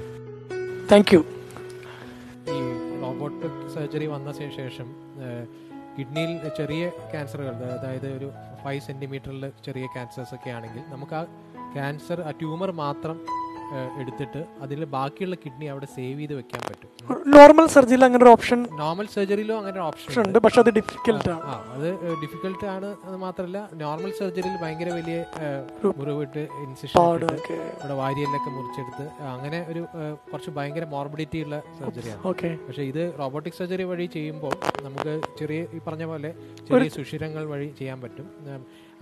[0.90, 1.20] Thank you
[2.52, 2.58] ഈ
[3.02, 4.88] robotic surgery വന്ന ശേഷം
[5.96, 8.28] കിഡ്നിയിൽ ചെറിയ ക്യാൻസറുകൾ അതായത് ഒരു
[8.64, 11.22] five സെന്റിമീറ്ററിൽ ചെറിയ cancers ഒക്കെ ആണെങ്കിൽ നമുക്ക് ആ
[11.76, 13.16] ക്യാൻസർ ആ ട്യൂമർ മാത്രം
[14.00, 16.88] എടുത്തിട്ട് അതിൽ ബാക്കിയുള്ള കിഡ്നി അവിടെ സേവ് ചെയ്ത് വെക്കാൻ പറ്റും.
[17.36, 20.38] നോർമൽ സർജറിയിൽ അങ്ങനെ ഒരു ഓപ്ഷൻ നോർമൽ സർജറിയിലും അങ്ങനെ ഒരു ഓപ്ഷൻ ഉണ്ട്.
[20.44, 21.42] പക്ഷേ അത് ഡിഫിക്കൽട്ട് ആണ്.
[21.52, 21.88] ആ അത്
[22.22, 25.18] ഡിഫിക്കൽട്ട് ആണ് അത് മാത്രമല്ല നോർമൽ സർജറിയിൽ ഭയങ്കര വലിയ
[26.00, 27.00] മുറിവിട്ട് ഇൻസിഷൻ
[27.82, 29.82] ഇവിടെ വാരിയെല്ലൊക്കെ മുറിച്ചെടുത്ത് അങ്ങനെ ഒരു
[30.30, 34.54] കുറച്ച് ഭയങ്കര മോർബിഡിറ്റി ഉള്ള സർജറിയാണ് ഓക്കെ പക്ഷേ ഇത് റോബോട്ടിക് സർജറി വഴി ചെയ്യുമ്പോൾ
[34.86, 36.32] നമുക്ക് ചെറിയ ഈ പറഞ്ഞ പോലെ
[36.68, 38.26] ചെറിയ സുഷിരങ്ങൾ വഴി ചെയ്യാൻ പറ്റും.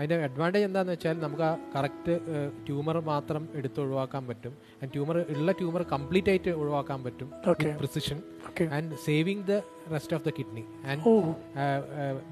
[0.00, 2.12] ഉം, അതിന്റെ അഡ്വാന്റേജ് എന്താണെന്ന് വെച്ചാൽ നമുക്ക് ആ കറക്റ്റ്
[2.66, 4.52] ട്യൂമർ മാത്രം എടുത്ത് ഒഴിവാക്കാൻ പറ്റും.
[4.80, 7.28] ആൻഡ് ട്യൂമർ ഉള്ള ട്യൂമർ കംപ്ലീറ്റ് ആയിട്ട് ഒഴിവാക്കാൻ പറ്റും.
[7.80, 8.18] Precision.
[8.76, 9.54] And saving the
[9.92, 11.02] rest of the kidney and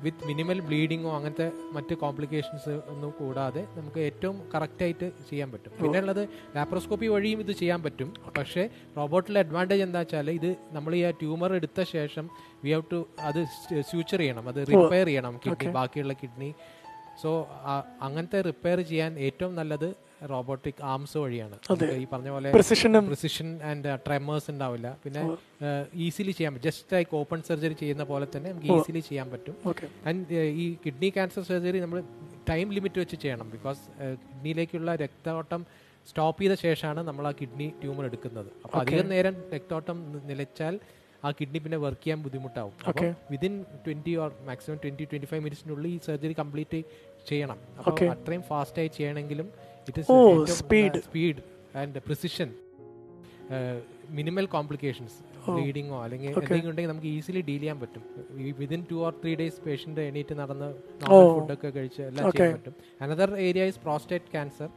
[0.04, 1.46] with minimal ബ്ലീഡിങ്ങോ അങ്ങനത്തെ
[1.76, 5.72] മറ്റ് കോംപ്ലിക്കേഷൻസ് ഒന്നും കൂടാതെ നമുക്ക് ഏറ്റവും കറക്റ്റ് ആയിട്ട് ചെയ്യാൻ പറ്റും.
[5.80, 6.22] പിന്നെ ഉള്ളത്
[6.56, 8.10] ലാപ്രോസ്കോപ്പി വഴിയും ഇത് ചെയ്യാൻ പറ്റും.
[8.38, 8.64] പക്ഷേ
[8.98, 12.24] റോബോട്ടിലെ അഡ്വാന്റേജ് എന്താ വെച്ചാൽ ഇത് നമ്മൾ ഈ ആ ട്യൂമർ എടുത്ത ശേഷം
[12.64, 13.40] വി ഹവ് ടു അത്
[13.90, 14.44] സ്യൂച്ചർ ചെയ്യണം.
[14.52, 16.50] അത് റിപ്പയർ ചെയ്യണം കിഡ്നി ബാക്കിയുള്ള കിഡ്നി
[17.22, 17.30] സോ
[18.06, 19.88] അങ്ങനത്തെ റിപ്പയർ ചെയ്യാൻ ഏറ്റവും നല്ലത്
[20.30, 21.56] റോബോട്ടിക് ആംസ് വഴിയാണ്.
[22.02, 24.88] ഈ പറഞ്ഞ പോലെ പ്രിസിഷൻ ആൻഡ് ട്രെമേഴ്സ് ഉണ്ടാവില്ല.
[25.04, 25.22] പിന്നെ
[26.06, 26.66] ഈസിലി ചെയ്യാൻ പറ്റും.
[26.68, 29.56] ജസ്റ്റ് ലൈക്ക് ഓപ്പൺ സർജറി ചെയ്യുന്ന പോലെ തന്നെ നമുക്ക് ഈസിലി ചെയ്യാൻ പറ്റും.
[30.10, 32.00] ആൻഡ് ഈ കിഡ്നി ക്യാൻസർ സർജറി നമ്മൾ
[32.50, 33.48] ടൈം ലിമിറ്റ് വെച്ച് ചെയ്യണം.
[33.56, 33.82] ബിക്കോസ്
[34.22, 35.64] കിഡ്നിയിലേക്കുള്ള രക്തോട്ടം
[36.10, 38.50] സ്റ്റോപ്പ് ചെയ്ത ശേഷമാണ് നമ്മൾ ആ കിഡ്നി ട്യൂമർ എടുക്കുന്നത്.
[38.64, 39.98] അപ്പോൾ അധികം നേരം രക്തോട്ടം
[40.30, 40.74] നിലച്ചാൽ
[41.24, 42.74] ആ കിഡ്നി പിന്നെ വർക്ക് ചെയ്യാൻ ബുദ്ധിമുട്ടാവും.
[42.88, 46.80] അപ്പോൾ within twenty or maximum twenty twenty five മിനിറ്റ്സിനുള്ളിൽ ഈ സർജറി കംപ്ലീറ്റ്
[47.30, 47.58] ചെയ്യണം.
[47.78, 49.48] അപ്പോൾ അത്രയും ഫാസ്റ്റ് ആയി ചെയ്യണമെങ്കിലും
[49.88, 51.42] it is speed speed
[51.82, 52.50] and precision
[54.18, 55.16] minimal complications
[55.54, 58.02] ബ്ലീഡിങ്ങോ അല്ലെങ്കിൽ എന്തെങ്കിലും ഉണ്ടെങ്കിൽ നമുക്ക് ഈസിലി ഡീൽ ചെയ്യാൻ പറ്റും.
[58.60, 60.68] Within two or three days patient എണീറ്റ് നടന്ന്
[61.36, 62.74] ഫുഡൊക്കെ കഴിച്ച് എല്ലാം ചെയ്യാൻ പറ്റും.
[63.04, 64.68] Another area is prostate cancer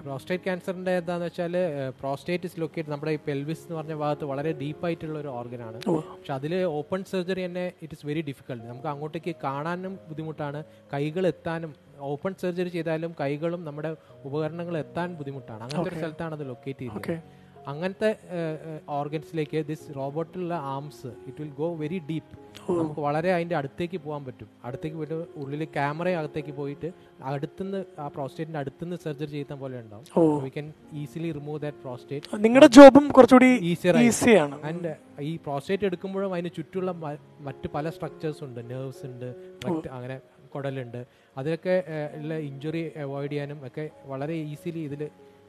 [0.00, 1.54] prostate ക്യാൻസറിന്റെ എന്താന്ന് വെച്ചാൽ
[2.00, 6.52] പ്രോസ്റ്റേറ്റ് ഇസ് ലൊക്കേറ്റ് നമ്മുടെ ഈ പെൽവിസ് എന്ന് പറഞ്ഞ ഭാഗത്ത് വളരെ ഡീപ്പായിട്ടുള്ള ഒരു ഓർഗനാണ് പക്ഷെ അതിൽ
[6.80, 10.60] ഓപ്പൺ സർജറി തന്നെ ഇറ്റ് ഇസ് വെരി ഡിഫിക്കൽട്ട് നമുക്ക് അങ്ങോട്ടേക്ക് കാണാനും ബുദ്ധിമുട്ടാണ്.
[10.94, 11.72] കൈകൾ എത്താനും
[12.12, 13.90] ഓപ്പൺ സർജറി ചെയ്താലും കൈകളും നമ്മുടെ
[14.28, 15.60] ഉപകരണങ്ങൾ എത്താൻ ബുദ്ധിമുട്ടാണ്.
[15.66, 17.34] അങ്ങനത്തെ ഒരു സ്ഥലത്താണ് അത് ലൊക്കേറ്റ് ചെയ്യുന്നത്
[17.70, 18.10] അങ്ങനത്തെ
[18.96, 22.34] ഓർഗൻസിലേക്ക് this റോബോട്ടിലുള്ള arms it will go very deep
[22.78, 24.48] നമുക്ക് വളരെ അതിന്റെ അടുത്തേക്ക് പോകാൻ പറ്റും.
[24.66, 26.88] അടുത്തേക്ക് പോയിട്ട് ഉള്ളിൽ ക്യാമറ അകത്തേക്ക് പോയിട്ട്
[27.32, 30.06] അടുത്തുനിന്ന് ആ പ്രോസ്റ്റേറ്റിന്റെ അടുത്തുനിന്ന് സർജറി ചെയ്യുന്ന പോലെ ഉണ്ടാവും.
[30.44, 30.68] We can
[31.02, 34.94] easily remove that prostate നിങ്ങളുടെ ജോബും കുറച്ചുകൂടി ഈസിയാണ് ആൻഡ്
[35.30, 36.92] ഈ പ്രോസ്റ്റേറ്റ് എടുക്കുമ്പോഴും അതിന് ചുറ്റുള്ള
[37.48, 38.60] മറ്റു പല സ്ട്രക്ചേഴ്സ് ഉണ്ട്.
[38.72, 39.28] നെർവ്സ് ഉണ്ട്
[39.66, 40.18] മറ്റ് അങ്ങനെ
[40.54, 41.00] കുടലുണ്ട്.
[41.38, 41.76] അതിലൊക്കെ
[42.18, 45.02] ഉള്ള ഇഞ്ചുറി അവോയ്ഡ് ചെയ്യാനും ഒക്കെ വളരെ ഈസിലി ഇതിൽ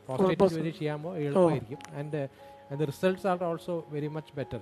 [0.08, 1.82] പ്രോസ്റ്റേറ്റ് ജോലി ചെയ്യാമ്പോൾ എളുപ്പമായിരിക്കും.
[2.02, 2.22] And
[2.74, 4.62] and results are also very much better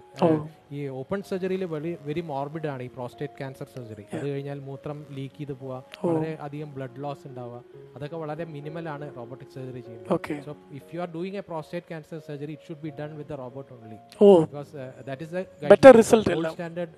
[0.77, 5.37] ഈ ഓപ്പൺ സർജറിയിൽ വെരി വെരി മോർബിഡ് ആണ് ഈ പ്രോസ്റ്റേറ്റ് ക്യാൻസർ സർജറി അത് കഴിഞ്ഞാൽ മൂത്രം ലീക്ക്
[5.39, 5.77] ചെയ്ത് പോവുക
[6.09, 7.61] വളരെ അധികം ബ്ലഡ് ലോസ് ഉണ്ടാവുക
[7.95, 10.43] അതൊക്കെ വളരെ മിനിമൽ ആണ് റോബോട്ടിക് സർജറി ചെയ്യുന്നത്.
[10.47, 13.71] So if you are doing a prostate cancer surgery it should be done with robot
[13.77, 13.99] only
[14.45, 14.75] because
[15.09, 16.13] that is
[16.53, 16.93] standard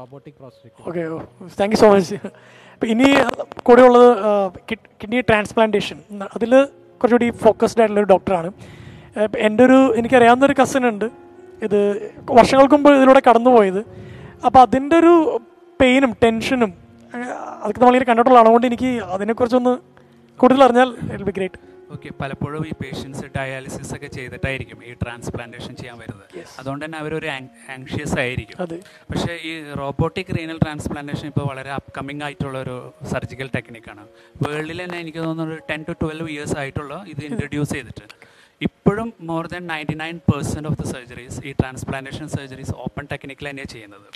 [0.00, 0.76] robotic prostate.
[0.88, 1.06] Okay
[1.62, 2.20] thank you so much
[2.96, 3.08] ഇനി
[3.70, 4.10] കൂടെ ഉള്ളത്
[5.00, 6.00] kidney transplantation
[6.34, 6.52] അതിൽ
[6.98, 8.50] കുറച്ചുകൂടി focused ആയിട്ടുള്ള ഒരു ഡോക്ടറാണ്
[9.46, 11.06] എന്റെ ഒരു എനിക്കറിയാവുന്ന ഒരു കസിൻ ഉണ്ട്.
[11.66, 11.78] ഇത്
[12.38, 13.80] വർഷങ്ങൾക്ക് മുമ്പ് ഇതിലൂടെ കടന്നുപോയത്.
[14.46, 15.14] അപ്പോൾ അതിന്റെ ഒരു
[15.80, 16.70] പെയിനും ടെൻഷനും
[17.62, 19.72] അതൊക്കെ നമ്മളിങ്ങനെ കണ്ടിട്ടുള്ളതാണ് അതുകൊണ്ട് എനിക്ക് അതിനെക്കുറിച്ചൊന്ന്
[20.40, 21.58] കൂടുതൽ അറിഞ്ഞാൽ ഇറ്റ് ബി ഗ്രേറ്റ്
[21.94, 26.26] ഓക്കെ പലപ്പോഴും ഈ പേഷ്യൻസ് ഡയാലിസിസ് ഒക്കെ ചെയ്തിട്ടായിരിക്കും ഈ ട്രാൻസ്പ്ലാന്റേഷൻ ചെയ്യാൻ വരുന്നത്.
[26.60, 27.28] അതുകൊണ്ട് തന്നെ അവരൊരു
[27.74, 28.56] ആങ്ഷ്യസ് ആയിരിക്കും.
[29.10, 29.52] പക്ഷേ ഈ
[29.82, 32.76] റോബോട്ടിക് റീനൽ ട്രാൻസ്പ്ലാന്റേഷൻ ഇപ്പോൾ വളരെ അപ്കമിങ് ആയിട്ടുള്ള ഒരു
[33.12, 34.04] സർജിക്കൽ ടെക്നിക്കാണ്
[34.46, 38.06] വേൾഡിൽ തന്നെ എനിക്ക് തോന്നുന്നു ഒരു ടെൻ ടു ട്വൽവ് ഇയേഴ്സ് ആയിട്ടുള്ള ഇത് ഇൻട്രൊഡ്യൂസ് ചെയ്തിട്ട്
[38.66, 43.72] ഇപ്പോഴും more than ninety nine percent of the surgeries ഈ ട്രാൻസ്പ്ലാന്റേഷൻ സർജറീസ് ഓപ്പൺ ടെക്നിക്കിൽ തന്നെയാണ്
[43.74, 44.08] ചെയ്യുന്നത്.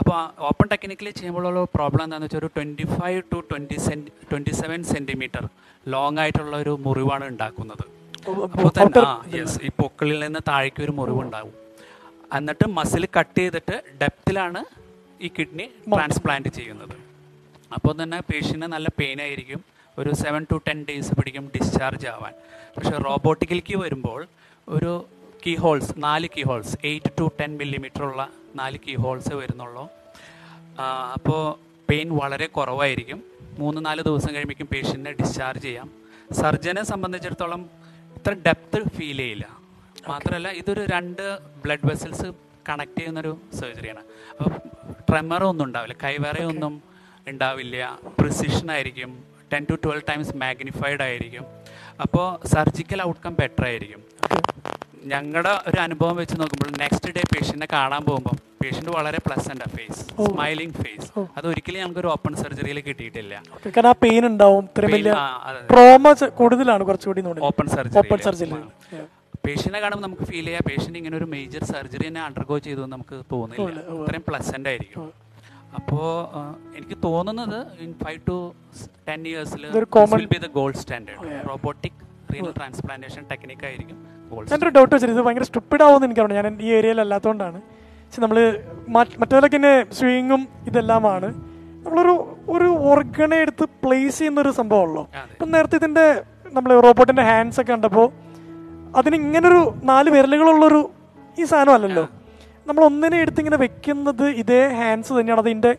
[0.00, 4.82] അപ്പോൾ ഓപ്പൺ ടെക്നിക്കിൽ ചെയ്യുമ്പോഴുള്ള പ്രോബ്ലം എന്താണെന്ന് വെച്ചാൽ ഒരു twenty five to twenty centi twenty seven
[4.92, 5.44] centimetre
[5.86, 7.84] long ആയിട്ടുള്ള ഒരു മുറിവാണ് ഉണ്ടാക്കുന്നത്.
[8.44, 11.54] അപ്പോൾ തന്നെ ആ യെസ് ഈ പൊക്കിളിൽ നിന്ന് താഴേക്ക് ഒരു മുറിവുണ്ടാകും
[12.38, 14.60] എന്നിട്ട് മസിൽ കട്ട് ചെയ്തിട്ട് ഡെപ്തിലാണ്
[15.20, 16.96] ഈ കിഡ്നി ട്രാൻസ്പ്ലാന്റ് ചെയ്യുന്നത്.
[17.76, 19.60] അപ്പോൾ തന്നെ പേഷ്യന് നല്ല പെയിൻ ആയിരിക്കും.
[20.00, 22.34] ഒരു സെവൻ ടു ടെൻ ഡേയ്സ് പിടിക്കും ഡിസ്ചാർജ് ആവാൻ.
[22.76, 24.26] പക്ഷേ റോബോട്ടിക്കിലേക്ക് വരുമ്പോൾ
[24.68, 25.06] ഒരു
[25.46, 29.88] കീ ഹോൾസ് നാല് key holes eight to ten millimetre ഉള്ള നാല് കീ ഹോൾസ് വരുന്നുള്ളൂ.
[31.14, 31.42] അപ്പോൾ
[31.90, 33.22] പെയിൻ വളരെ കുറവായിരിക്കും.
[33.58, 35.90] മൂന്ന് നാല് ദിവസം കഴിയുമ്പോഴേക്കും പേഷ്യന്റിനെ ഡിസ്ചാർജ് ചെയ്യാം.
[36.32, 37.70] സർജനെ സംബന്ധിച്ചിടത്തോളം
[38.16, 39.48] ഇത്ര ഡെപ്ത് ഫീൽ ചെയ്യില്ല.
[40.08, 42.32] മാത്രമല്ല ഇതൊരു രണ്ട് ബ്ലഡ് വെസൽസ്
[42.68, 44.00] കണക്ട് ചെയ്യുന്നൊരു സർജറിയാണ്
[44.30, 44.50] അപ്പോൾ
[45.10, 45.94] ട്രെമറൊന്നും ഉണ്ടാവില്ല.
[46.04, 46.82] കൈവേറയൊന്നും
[47.28, 47.98] ഉണ്ടാവില്ല.
[48.20, 49.31] പ്രിസിഷൻ ആയിരിക്കും.
[49.52, 51.44] Ten to twelve times magnified ആയിരിക്കും.
[52.04, 54.00] അപ്പോൾ സർജിക്കൽ ഔട്ട്കം ബെറ്റർ ആയിരിക്കും.
[55.12, 60.76] ഞങ്ങളുടെ ഒരു അനുഭവം വെച്ച് നോക്കുമ്പോൾ നെക്സ്റ്റ് ഡേ പേഷ്യന്റിനെ കാണാൻ പോകുമ്പോൾ പേഷ്യന്റ് വളരെ പ്ലസന്റ് ഫേസ് സ്മൈലിംഗ്
[60.82, 63.34] ഫേസ് അത് ഒരിക്കലും ഞങ്ങൾക്കൊരു ഓപ്പൺ സർജറിയിൽ കിട്ടിയിട്ടില്ല.
[63.76, 64.64] കാരണം ആ പെയിൻ ഉണ്ടാവും
[65.72, 68.52] ട്രോമ കൂടുതലാണ് കുറച്ചുകൂടി ഓപ്പൺ ഓപ്പൺ സർജറി സർജറി
[69.46, 73.80] പേഷ്യനെ കാണുമ്പോൾ നമുക്ക് ഫീൽ ചെയ്യാം പേഷ്യന്റ് ഇങ്ങനെ ഒരു മേജർ സർജറി തന്നെ അണ്ടർഗോ ചെയ്തു നമുക്ക് തോന്നില്ല.
[74.02, 75.08] അത്രയും പ്ലസന്റ് ആയിരിക്കും.
[75.74, 76.06] അപ്പോൾ
[76.76, 78.36] എനിക്ക് തോന്നുന്നത് in five to
[79.08, 79.62] ten ഇയേഴ്സിൽ
[80.14, 82.00] will be the gold standard robotic
[82.34, 83.98] renal transplantation technique ആയിരിക്കും
[84.52, 87.58] എന്റെ ഒരു ഡൗട്ട് വെച്ചിട്ട് ഇത് ഭയങ്കര സ്റ്റുപ്പിഡ് ആവുമെന്ന് എനിക്കറിയാം ഞാൻ ഈ ഏരിയയിൽ അല്ലാത്തതുകൊണ്ടാണ്
[88.04, 88.38] പക്ഷെ നമ്മൾ
[89.20, 91.28] മറ്റേതൊക്കെ തന്നെ സ്വിങ്ങും ഇതെല്ലാമാണ്.
[91.84, 92.14] നമ്മളൊരു
[92.48, 95.02] ഒരു ഓർഗണെ എടുത്ത് പ്ലേസ് ചെയ്യുന്ന ഒരു സംഭവമല്ലോ.
[95.32, 96.04] ഇപ്പം നേരത്തെ ഇതിന്റെ
[96.52, 98.06] നമ്മൾ റോബോട്ടിന്റെ ഹാൻഡ്സ് ഒക്കെ കണ്ടപ്പോൾ
[98.96, 100.80] അതിന് ഇങ്ങനൊരു നാല് വിരലുകളുള്ളൊരു
[101.38, 102.04] ഈ സാധനം അല്ലല്ലോ
[102.66, 105.42] നമ്മൾ ഒന്നിനെ എടുത്ത് ഇങ്ങനെ വെക്കുന്നത് ഇതേ ഹാൻഡ്സ് തന്നെയാണ്.
[105.44, 105.72] അതിന്റെ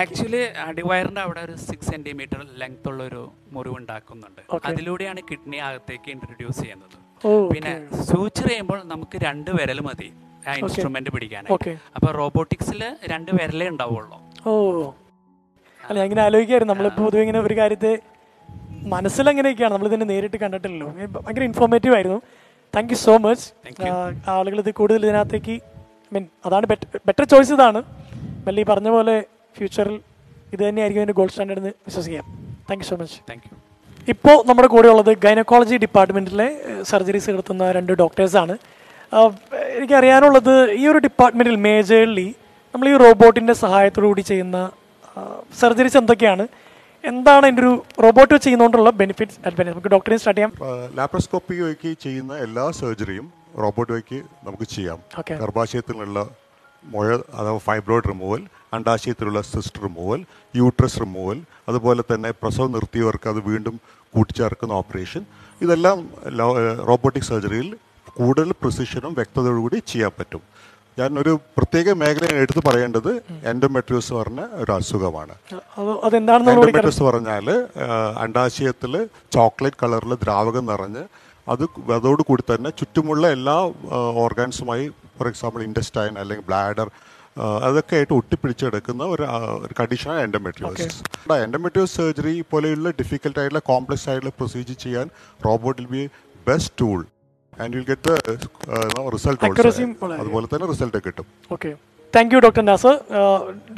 [0.00, 3.22] ആക്ച്വലി അടിവയറിന്റെ അവിടെ ഒരു സിക്സ് സെന്റിമീറ്റർ ലെങ്ത് ഉള്ള ഒരു
[3.54, 6.96] മുറിവ് ഉണ്ടാക്കുന്നുണ്ട് അതിലൂടെയാണ് കിഡ്നി അകത്തേക്ക് ഇൻട്രൊഡ്യൂസ് ചെയ്യുന്നത്.
[7.52, 7.72] പിന്നെ
[8.10, 10.08] സൂച്ചർ ചെയ്യുമ്പോൾ നമുക്ക് രണ്ട് വിരൽ മതി
[10.48, 11.44] ആ ഇൻസ്ട്രുമെന്റ് പിടിക്കാൻ
[11.96, 12.80] അപ്പൊ റോബോട്ടിക്സിൽ
[13.12, 14.16] രണ്ട് വിരലേ ഉണ്ടാവുള്ളൂ.
[14.46, 14.52] ഓ.
[15.80, 17.92] അല്ല ഇങ്ങനെ ആലോചിക്കായിരുന്നു നമ്മളിപ്പോ പൊതുവെ ഇങ്ങനെ ഒരു കാര്യത്തെ
[18.94, 19.72] മനസ്സിലെങ്ങനെയൊക്കെയാണ്?
[19.74, 20.88] നമ്മൾ ഇതിനെ നേരിട്ട് കണ്ടിട്ടില്ലല്ലോ.
[21.16, 22.18] ഭയങ്കര ഇൻഫോർമേറ്റീവ് ആയിരുന്നു.
[22.74, 23.44] താങ്ക് യു സോ മച്ച്
[24.34, 25.54] ആളുകൾ ഇത് കൂടുതൽ ഇതിനകത്തേക്ക്
[26.14, 26.66] മീൻ അതാണ്
[27.08, 27.80] ബെറ്റർ ചോയ്സ് ഇതാണ്.
[28.46, 29.16] മെല്ലി പറഞ്ഞ പോലെ
[29.56, 29.96] ഫ്യൂച്ചറിൽ
[30.54, 32.24] ഇത് തന്നെയായിരിക്കും എന്റെ ഗോൾഡ് സ്റ്റാൻഡേർഡ് എന്ന് വിശ്വസിക്കാം.
[32.68, 33.54] Thank you so much thank you
[34.12, 36.48] ഇപ്പോൾ നമ്മുടെ കൂടെ ഉള്ളത് ഗൈനക്കോളജി ഡിപ്പാർട്ട്മെന്റിലെ
[36.90, 38.54] സർജറീസ് നടത്തുന്ന രണ്ട് ഡോക്ടേഴ്സാണ്
[39.76, 42.28] എനിക്കറിയാനുള്ളത് ഈ ഒരു ഡിപ്പാർട്ട്മെന്റിൽ മേജർലി
[42.74, 44.58] നമ്മൾ ഈ റോബോട്ടിന്റെ സഹായത്തോടു കൂടി ചെയ്യുന്ന
[45.60, 46.44] സർജറീസ് എന്തൊക്കെയാണ്?
[47.10, 47.72] എന്താണ് എന്റെ ഒരു
[48.04, 50.52] റോബോട്ട് ചെയ്യുന്നതുകൊണ്ടുള്ള ബെനിഫിറ്റ്സ് അഡ്വാന്റേജ് നമുക്ക് ഡോക്ടറിനെ സ്റ്റാർട്ട് ചെയ്യാം.
[50.98, 53.26] ലാപ്രോസ്കോപ്പി വഴിക്ക് ചെയ്യുന്ന എല്ലാ സർജറിയും
[53.62, 54.98] റോബോട്ട് വഴിക്ക് നമുക്ക് ചെയ്യാം.
[55.42, 56.18] ഗർഭാശയത്തിലുള്ള
[56.94, 57.08] മുഴ
[57.40, 58.40] അഥവാ ഫൈബ്രോയിഡ് റിമൂവൽ
[58.76, 60.20] അണ്ടാശയത്തിലുള്ള സിസ്റ്റ് റിമൂവൽ
[60.60, 61.38] യൂട്രസ് റിമൂവൽ
[61.68, 63.76] അതുപോലെ തന്നെ പ്രസവം നിർത്തിയവർക്ക് അത് വീണ്ടും
[64.14, 65.22] കൂട്ടിച്ചേർക്കുന്ന ഓപ്പറേഷൻ
[65.64, 65.98] ഇതെല്ലാം
[66.90, 67.68] റോബോട്ടിക് സർജറിയിൽ
[68.18, 70.42] കൂടുതൽ പ്രിസിഷനും വ്യക്തതയോടുകൂടി ചെയ്യാൻ പറ്റും.
[70.98, 73.10] ഞാൻ ഒരു പ്രത്യേക മേഖല എടുത്തു പറയേണ്ടത്
[73.52, 75.34] എൻഡോമെട്രിയോസ് പറഞ്ഞ ഒരു അസുഖമാണ്.
[76.18, 77.48] എൻഡോമെട്രിയോസ് പറഞ്ഞാൽ
[78.24, 78.92] അണ്ടാശയത്തിൽ
[79.36, 81.04] ചോക്ലേറ്റ് കളറിൽ ദ്രാവകം നിറഞ്ഞ്
[81.46, 81.64] അത്
[81.96, 83.56] അതോട് കൂടി തന്നെ ചുറ്റുമുള്ള എല്ലാ
[84.26, 84.84] ഓർഗാൻസുമായി
[85.16, 86.88] ഫോർ എക്സാമ്പിൾ ഇൻഡസ്റ്റൈൻ അല്ലെങ്കിൽ ബ്ലാഡർ
[87.66, 89.24] അതൊക്കെ ആയിട്ട് ഒട്ടിപ്പിടിച്ചെടുക്കുന്ന ഒരു
[89.64, 91.00] ഒരു കണ്ടീഷനാണ് എൻഡോമെട്രിയോസിസ്
[91.46, 95.08] എൻഡോമെട്രിയോസ് സർജറി പോലെയുള്ള ഡിഫിക്കൽട്ട് ആയിട്ടുള്ള കോംപ്ലക്സ് ആയിട്ടുള്ള പ്രൊസീജിയർ ചെയ്യാൻ
[95.46, 96.04] robot will be
[96.48, 97.00] best tool.
[97.62, 98.12] And will get
[99.14, 99.42] result
[100.22, 101.26] അതുപോലെ തന്നെ റിസൾട്ട് കിട്ടും.
[101.56, 101.70] Okay
[102.14, 102.96] thank you doctor Nasar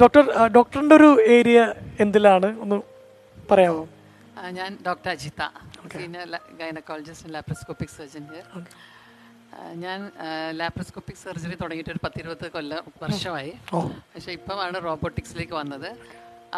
[0.01, 0.23] doctor
[0.57, 1.59] ഡോക്ടറിന്റെ ഒരു ഏരിയ
[2.05, 2.49] എന്തിലാണ്?
[2.63, 2.77] ഒന്ന്
[3.51, 3.83] പറയാമോ
[4.57, 5.43] ഞാൻ doctor Ajitha.
[5.93, 6.25] Senior
[6.59, 8.25] gynaecologist laparoscopic surgeon
[9.83, 9.99] ഞാൻ
[10.59, 13.53] ലാപ്രോസ്കോപ്പിക് സർജറി തുടങ്ങിയിട്ട് ഒരു പത്തിരുപത് കൊല്ലം വർഷമായി.
[14.13, 15.89] പക്ഷേ ഇപ്പോഴാണ് റോബോട്ടിക്സിലേക്ക് വന്നത്.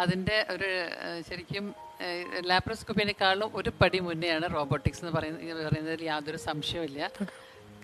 [0.02, 0.70] അതിന്റെ ഒരു
[1.28, 1.64] ശരിക്കും
[2.50, 7.00] ലാപ്രോസ്കോപ്പിനേക്കാളും ഒരു പടി മുന്നെയാണ് റോബോട്ടിക്സ് എന്ന് പറയുന്നത് പറയുന്നതിൽ യാതൊരു സംശയവുമില്ല.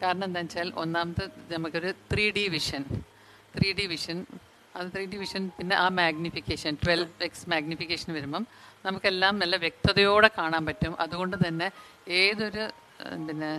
[0.03, 2.83] കാരണം എന്താ വെച്ചാൽ ഒന്നാമത് നമുക്കൊരു three D vision.
[3.57, 4.19] Three D vision.
[4.77, 8.43] അത് ത്രീ ഡി വിഷൻ പിന്നെ ആ മാഗ്നിഫിക്കേഷൻ ട്വൽവ് എക്സ് മാഗ്നിഫിക്കേഷൻ വരുമ്പം
[8.87, 10.93] നമുക്കെല്ലാം നല്ല വ്യക്തതയോടെ കാണാൻ പറ്റും.
[11.05, 11.69] അതുകൊണ്ട് തന്നെ
[12.23, 12.65] ഏതൊരു
[13.29, 13.51] പിന്നെ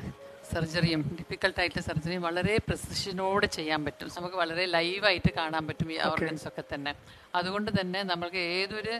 [0.53, 4.09] സർജറിയും ഡിഫിക്കൽട്ടായിട്ട് സർജറിയും വളരെ പ്രിസിഷനോടെ ചെയ്യാൻ പറ്റും.
[4.17, 6.93] നമുക്ക് വളരെ ലൈവായിട്ട് കാണാൻ പറ്റും ഈ ഓർഗൻസ് ഒക്കെ തന്നെ.
[7.35, 8.95] അതുകൊണ്ട് തന്നെ നമ്മൾക്ക് ഏതൊരു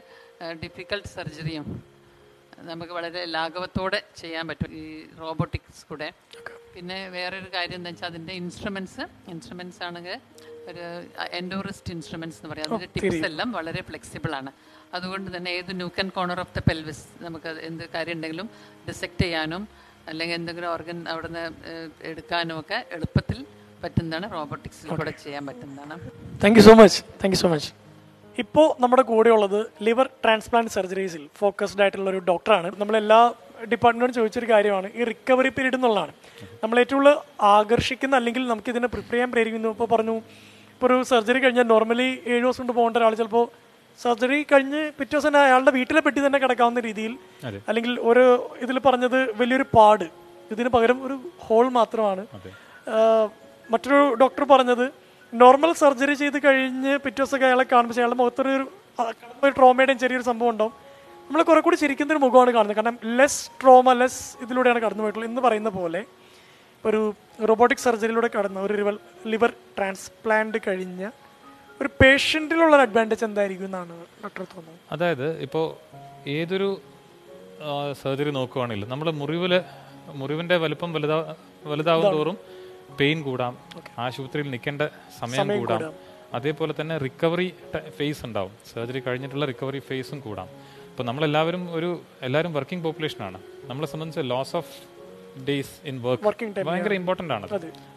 [0.64, 1.84] ഡിഫിക്കൽട്ട് സർജറിയും
[2.70, 4.86] നമുക്ക് വളരെ ലാഘവത്തോടെ ചെയ്യാൻ പറ്റും ഈ
[5.20, 6.12] റോബോട്ടിക്സ് കൂടെ.
[6.76, 10.20] പിന്നെ വേറൊരു കാര്യം എന്താ വെച്ചാൽ അതിന്റെ ഇൻസ്ട്രുമെന്റ്സ് ഇൻസ്ട്രുമെന്റ്സ് ആണെങ്കിൽ
[10.70, 10.86] ഒരു
[11.32, 12.74] എൻഡോറിസ്റ്റ് ഇൻസ്ട്രുമെന്റ്സ് എന്ന് പറയാം.
[12.76, 14.52] അതിന്റെ ടിപ്സ് എല്ലാം വളരെ ഫ്ലെക്സിബിൾ ആണ്.
[14.94, 18.50] അതുകൊണ്ട് തന്നെ ഏത് nook and corner of the pelvis നമുക്ക് എന്ത് കാര്യം ഉണ്ടെങ്കിലും
[18.88, 19.68] ഡിസെക്ട് ചെയ്യാനും
[20.10, 23.40] അല്ലെങ്കിൽ എന്തെങ്കിലും ഓർഗൻ അവിടുന്ന് നിന്ന് എടുക്കാനും ഒക്കെ എളുപ്പത്തിൽ
[23.84, 24.28] പറ്റുന്നതാണ്.
[24.36, 25.96] റോബോട്ടിക്സിൽ കൂടെ ചെയ്യാൻ പറ്റുന്നതാണ്.
[26.44, 27.70] Thank you so much thank you so much
[28.44, 33.20] ഇപ്പോൾ നമ്മുടെ കൂടെയുള്ളത് ലിവർ ട്രാൻസ്പ്ലാന്റ് സർജറീസിൽ ഫോക്കസ്ഡ് ആയിട്ടുള്ള ഒരു ഡോക്ടറാണ് നമ്മളെല്ലാ
[33.72, 34.88] ഡിപ്പാർട്ട്മെന്റും ചോദിച്ചൊരു കാര്യമാണ്.
[34.96, 36.14] ഈ റിക്കവറി പീരീഡ് എന്നുള്ളതാണ്.
[36.64, 37.16] നമ്മൾ ഏറ്റവും കൂടുതൽ
[37.54, 40.16] ആകർഷിക്കുന്ന അല്ലെങ്കിൽ നമുക്ക് ഇതിനെ പ്രിപ്പയർ ചെയ്യാൻ പ്രേരിക്കുന്നു ഇപ്പോൾ പറഞ്ഞു
[40.74, 43.46] ഇപ്പോൾ ഒരു സർജറി കഴിഞ്ഞാൽ നോർമലി ഏഴ് ദിവസം കൊണ്ട് പോകേണ്ട ഒരാൾ ചിലപ്പോൾ
[44.04, 47.14] സർജറി കഴിഞ്ഞ് പിറ്റേ ദിവസം തന്നെ അയാളുടെ വീട്ടിലെ പെട്ടി തന്നെ കിടക്കാവുന്ന രീതിയിൽ
[47.70, 48.26] അല്ലെങ്കിൽ ഒരു
[48.66, 50.08] ഇതിൽ പറഞ്ഞത് വലിയൊരു പാട്.
[50.54, 52.24] ഇതിന് പകരം ഒരു ഹോൾ മാത്രമാണ്.
[53.74, 54.86] മറ്റൊരു ഡോക്ടർ പറഞ്ഞത്
[55.34, 58.54] നോർമൽ സർജറി ചെയ്ത് കഴിഞ്ഞ് പിറ്റേ ദിവസമൊക്കെ അയാളെ കാണുമ്പോൾ അയാളുടെ മുഖത്തൊരു
[59.44, 60.74] ഒരു ട്രോമയുടെയും ചെറിയൊരു സംഭവം ഉണ്ടാവും.
[61.28, 62.78] നമ്മൾ കുറെ കൂടി ചിരിക്കുന്ന ഒരു മുഖമാണ് കാണുന്നത്.
[62.78, 65.30] കാരണം ലെസ് ട്രോമ ലെസ് ഇതിലൂടെയാണ് കടന്നു പോയിട്ടുള്ളത്.
[65.32, 66.02] എന്ന് പറയുന്ന പോലെ
[66.86, 67.00] ഒരു
[67.50, 68.96] റോബോട്ടിക് സർജറിയിലൂടെ കടന്ന ഒരു ലിവർ
[69.34, 71.10] ലിവർ ട്രാൻസ്പ്ലാന്റ് കഴിഞ്ഞ
[71.82, 74.80] ഒരു പേഷ്യന്റിലുള്ള ഒരു അഡ്വാന്റേജ് എന്തായിരിക്കും എന്നാണ് ഡോക്ടർ തോന്നുന്നത്?
[74.92, 75.66] അതായത് ഇപ്പോൾ
[76.36, 76.70] ഏതൊരു
[78.02, 79.54] സർജറി നോക്കുവാണെങ്കിലും നമ്മൾ മുറിവിൽ
[80.22, 81.18] മുറിവിന്റെ വലുപ്പം വലുതാ
[81.72, 82.38] വലുതാവും തോറും
[83.00, 83.54] പെയിൻ കൂടാം
[84.00, 84.84] ആശുപത്രിയിൽ നിൽക്കേണ്ട
[85.22, 85.82] സമയം കൂടാം.
[86.38, 87.48] അതേപോലെ തന്നെ റിക്കവറി
[87.98, 88.54] ഫേസ് ഉണ്ടാവും.
[88.74, 90.50] സർജറി കഴിഞ്ഞിട്ടുള്ള റിക്കവറി ഫേസും കൂടാം.
[90.92, 91.90] അപ്പോൾ നമ്മളെല്ലാവരും ഒരു
[92.28, 94.74] എല്ലാവരും വർക്കിംഗ് പോപ്പുലേഷനാണ് നമ്മളെ സംബന്ധിച്ച് loss of
[95.48, 97.46] days in Working work time, ഭയങ്കര ഇമ്പോർട്ടന്റ് ആണ്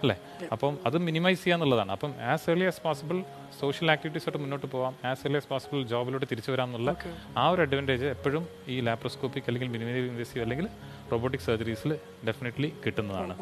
[0.02, 0.16] അല്ലേ?
[0.54, 1.92] അപ്പം അത് മിനിമൈസ് ചെയ്യാന്നുള്ളതാണ്.
[1.96, 3.18] അപ്പം as early as possible
[3.60, 6.90] social ആക്ടിവിറ്റീസായിട്ട് മുന്നോട്ട് പോകാം ആസ് ഏർലി ആസ് പോസിബിൾ ജോബിലോട്ട് തിരിച്ചു വരാമെന്നുള്ള
[7.42, 10.68] ആ ഒരു അഡ്വാന്റേജ് എപ്പോഴും ഈ ലാപ്രോസ്കോപ്പിക് അല്ലെങ്കിൽ മിനിമൈ ഇൻവേസീവ് അല്ലെങ്കിൽ
[11.12, 11.92] റോബോട്ടിക് സർജറീസിൽ
[12.28, 13.34] ഡെഫിനറ്റ്ലി കിട്ടുന്നതാണ്.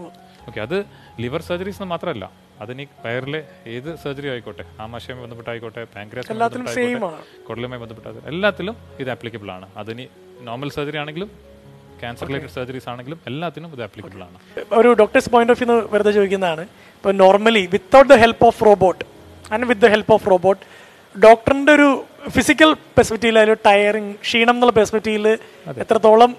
[0.48, 0.76] ഓക്കെ അത്
[1.24, 2.26] ലിവർ സർജറീസ് മാത്രമല്ല
[2.64, 3.40] അതിന് വയറിലെ
[3.74, 7.20] ഏത് സർജറി ആയിക്കോട്ടെ ആമാശയവുമായി ബന്ധപ്പെട്ടായിക്കോട്ടെ പാൻക്രിയാസ് കൊടലുമായി.
[7.48, 9.68] കുടലുമായി ബന്ധപ്പെട്ട എല്ലാത്തിലും ഇത് ആപ്ലിക്കബിൾ ആണ്.
[9.82, 10.06] അതിന്
[10.48, 11.30] നോർമൽ സർജറി ആണെങ്കിലും
[12.02, 14.38] ക്യാൻസർ റിലേറ്റഡ് സർജറീസ് ആണെങ്കിലും എല്ലാത്തിനും ഇത് ആപ്ലിക്കബിൾ ആണ്.
[14.80, 16.64] ഒരു ഡോക്ടേഴ്സ് പോയിന്റ് ഓഫ് വ്യൂ വെറുതെ ചോദിക്കുന്നതാണ്.
[16.98, 19.04] ഇപ്പോൾ normally without the help of robot
[19.54, 20.62] and with the help of robot
[21.26, 21.88] ഡോക്ടറിന്റെ ഒരു
[22.36, 25.26] ഫിസിക്കൽ പെർസ്പെക്റ്റീവിൽ ഒരു ടയറിങ് ക്ഷീണം എന്നുള്ള പെർസ്പെക്റ്റീവിൽ
[25.84, 26.32] എത്രത്തോളം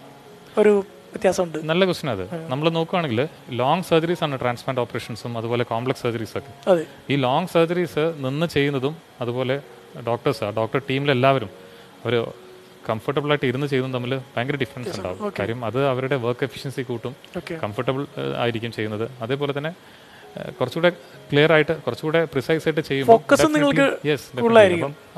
[0.62, 0.74] ഒരു
[1.14, 1.58] വ്യത്യാസമുണ്ട്?
[1.70, 2.24] നല്ല ക്വസ്റ്റൻ അത്.
[2.52, 3.22] നമ്മൾ നോക്കുകയാണെങ്കിൽ
[3.62, 6.52] ലോങ് സർജറീസ് ആണ് ട്രാൻസ്പ്ലാന്റ് ഓപ്പറേഷൻസും അതുപോലെ കോംപ്ലക്സ് സർജറീസ് ഒക്കെ.
[7.12, 9.56] ഈ ലോങ് സർജറീസ് നിന്ന് ചെയ്യുന്നതും അതുപോലെ
[10.10, 11.50] ഡോക്ടേഴ്സ് ഡോക്ടർ ടീമിലെല്ലാവരും
[12.10, 12.20] ഒരു
[12.88, 15.32] കംഫർട്ടബിൾ ആയിട്ട് ഇരുന്ന് ചെയ്യുന്നതും തമ്മിൽ ഭയങ്കര ഡിഫറൻസ് ഉണ്ടാവും.
[15.40, 17.14] കാര്യം അത് അവരുടെ വർക്ക് എഫിഷ്യൻസി കൂട്ടും.
[17.64, 18.02] കംഫർട്ടബിൾ
[18.44, 19.06] ആയിരിക്കും ചെയ്യുന്നത്.
[19.26, 19.72] അതേപോലെ തന്നെ
[20.58, 20.90] കുറച്ചുകൂടെ
[21.30, 23.18] ക്ലിയർ ആയിട്ട് കുറച്ചുകൂടെ പ്രിസൈസ് ആയിട്ട് ചെയ്യുമ്പോൾ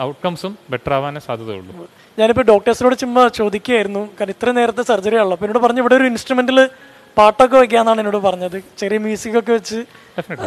[0.08, 1.74] ഔട്ട്കംസും ബെറ്റർ ആവാനേ സാധ്യതയുള്ളൂ.
[2.19, 4.04] ഞാനിപ്പോൾ ഡോക്ടേഴ്സിനോട് ചുമ്മാ ചോദിക്കുകയായിരുന്നു.
[4.19, 6.60] കാരണം ഇത്ര നേരത്തെ സർജറി ആണല്ലോ അപ്പോൾ എന്നോട് പറഞ്ഞു ഇവിടെ ഒരു ഇൻസ്ട്രുമെന്റിൽ
[7.17, 8.58] പാട്ടൊക്കെ വെക്കാന്നാണ് എന്നോട് പറഞ്ഞത്.
[8.82, 9.80] ചെറിയ മ്യൂസിക് ഒക്കെ വെച്ച്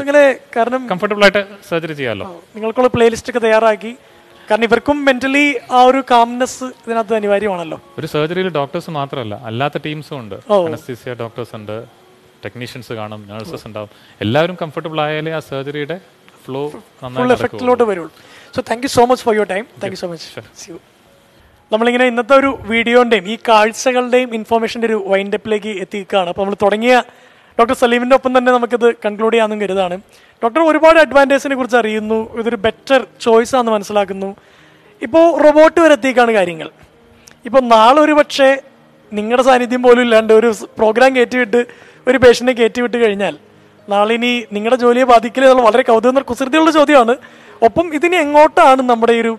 [0.00, 0.22] അങ്ങനെ
[0.57, 3.92] കാരണം കംഫർട്ടബിൾ ആയിട്ട് സർജറി ചെയ്യാമല്ലോ നിങ്ങൾക്കുള്ള പ്ലേലിസ്റ്റ് ഒക്കെ തയ്യാറാക്കി.
[4.48, 5.44] കാരണം ഇവർക്കും മെന്റലി
[5.76, 7.78] ആ ഒരു കാംനെസ് ഇതിനകത്ത് അനിവാര്യമാണല്ലോ.
[7.98, 10.37] ഒരു സർജറിയിൽ ഡോക്ടേഴ്സ് മാത്രമല്ല അല്ലാത്ത ടീംസും ഉണ്ട്.
[10.70, 11.76] അനസ്തീസിയ ഡോക്ടേഴ്സ് ഉണ്ട്
[12.44, 13.90] ടെക്നീഷ്യൻസ് കാണും നഴ്സസ് ഉണ്ടാവും.
[14.24, 15.96] എല്ലാവരും കംഫർട്ടബിൾ ആയാലേ ആ സർജറിയുടെ
[16.46, 16.62] ഫ്ലോ
[17.18, 18.11] ഫുൾ എഫക്റ്റിലോട്ട് വരുള്ളൂ.
[18.57, 20.78] So thank you so much for your time thank you so much
[21.72, 26.94] നമ്മളിങ്ങനെ ഇന്നത്തെ ഒരു വീഡിയോന്റെയും ഈ കാഴ്ചകളുടെയും ഇൻഫോർമേഷന്റെ ഒരു വൈൻഡപ്പിലേക്ക് എത്തിക്കുകയാണ് അപ്പോൾ നമ്മൾ തുടങ്ങിയ
[27.59, 29.97] ഡോക്ടർ സലീമിന്റെ ഒപ്പം തന്നെ നമുക്കിത് കൺക്ലൂഡ് ചെയ്യാമെന്നും കരുതാണ്.
[30.43, 32.38] ഡോക്ടർ ഒരുപാട് അഡ്വാന്റേജിനെ കുറിച്ച് അറിയുന്നു.
[32.40, 34.37] ഇതൊരു ബെറ്റർ ചോയ്സ് ആണെന്ന് മനസ്സിലാക്കുന്നു.
[35.03, 36.71] ഇപ്പോൾ റോബോട്ട് വരെ എത്തിക്കാണ് കാര്യങ്ങൾ.
[37.45, 38.49] ഇപ്പോൾ നാളെ ഒരു പക്ഷേ
[39.12, 41.67] നിങ്ങളുടെ സാന്നിധ്യം പോലും ഇല്ലാണ്ട് ഒരു പ്രോഗ്രാം കയറ്റിവിട്ട്
[42.09, 43.38] ഒരു പേഷ്യന്റിനെ കയറ്റിവിട്ട് കഴിഞ്ഞാൽ
[43.90, 47.17] നാളെ ഇനി നിങ്ങളുടെ ജോലിയെ ബാധിക്കില്ല എന്നുള്ള വളരെ കൗതുകം കുസൃതിയുള്ള ചോദ്യമാണ്.
[47.62, 49.38] ഒപ്പം ഇതിനി എങ്ങോട്ടാണ് നമ്മുടെ ഒരു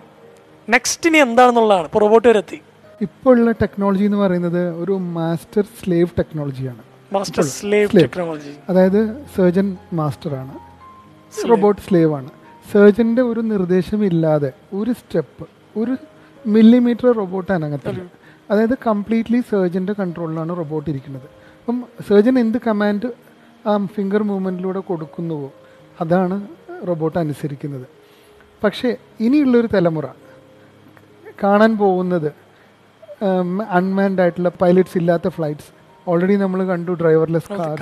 [0.68, 1.84] നെക്സ്റ്റ് ഇനി എന്താണെന്നുള്ളതാണ്.
[1.84, 2.58] ഇപ്പോൾ റോബോട്ട് വരെ എത്തി.
[3.00, 10.54] ഇപ്പോൾ ഉള്ള ടെക്നോളജി എന്ന് പറയുന്നത് ഒരു മാസ്റ്റർ സ്ലേവ് ടെക്നോളജിയാണ് മാസ്റ്റർ സ്ലേവ് ടെക്നോളജി അതായത് സർജൻ മാസ്റ്ററാണ്
[11.50, 12.30] റോബോട്ട് സ്ലേവ് ആണ്.
[12.72, 15.46] സർജന്റെ ഒരു നിർദ്ദേശമില്ലാതെ ഒരു സ്റ്റെപ്പ്
[15.78, 15.96] ഒരു
[16.46, 18.02] മില്ലിമീറ്റർ റോബോട്ട് അനങ്ങത്തില്ല.
[18.50, 21.28] അതായത് കംപ്ലീറ്റ്ലി സർജന്റെ കൺട്രോളിലാണ് റോബോട്ട് ഇരിക്കുന്നത്.
[21.60, 23.08] അപ്പം സർജൻ എന്ത് കമാൻഡ്
[23.68, 25.52] ആ ഫിംഗർ മൂവ്മെന്റിലൂടെ കൊടുക്കുന്നുവോ?
[26.00, 26.48] അതാണ്
[26.88, 27.86] റോബോട്ട് അനുസരിക്കുന്നത്.
[28.64, 30.06] പക്ഷേ ഇനിയുള്ളൊരു തലമുറ
[31.44, 32.32] കാണാൻ പോകുന്നത്
[33.70, 35.75] അൺമാൻഡ് ആയിട്ടുള്ള പൈലറ്റ്സ് ഇല്ലാത്ത ഫ്ലൈറ്റ്സ്
[36.10, 37.80] ഓൾറെഡി നമ്മൾ കണ്ടു ഡ്രൈവർലെസ് കാർ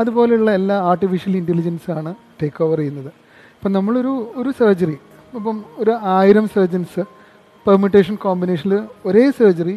[0.00, 3.10] അതുപോലെയുള്ള എല്ലാ ആർട്ടിഫിഷ്യൽ ഇന്റലിജൻസ് ആണ് ടേക്ക് ഓവർ ചെയ്യുന്നത്.
[3.56, 4.98] ഇപ്പം നമ്മളൊരു ഒരു സർജറി
[5.38, 7.02] ഇപ്പം ഒരു ആയിരം സർജൻസ്
[7.66, 8.74] പെർമിറ്റേഷൻ കോമ്പിനേഷനിൽ
[9.08, 9.76] ഒരേ സർജറി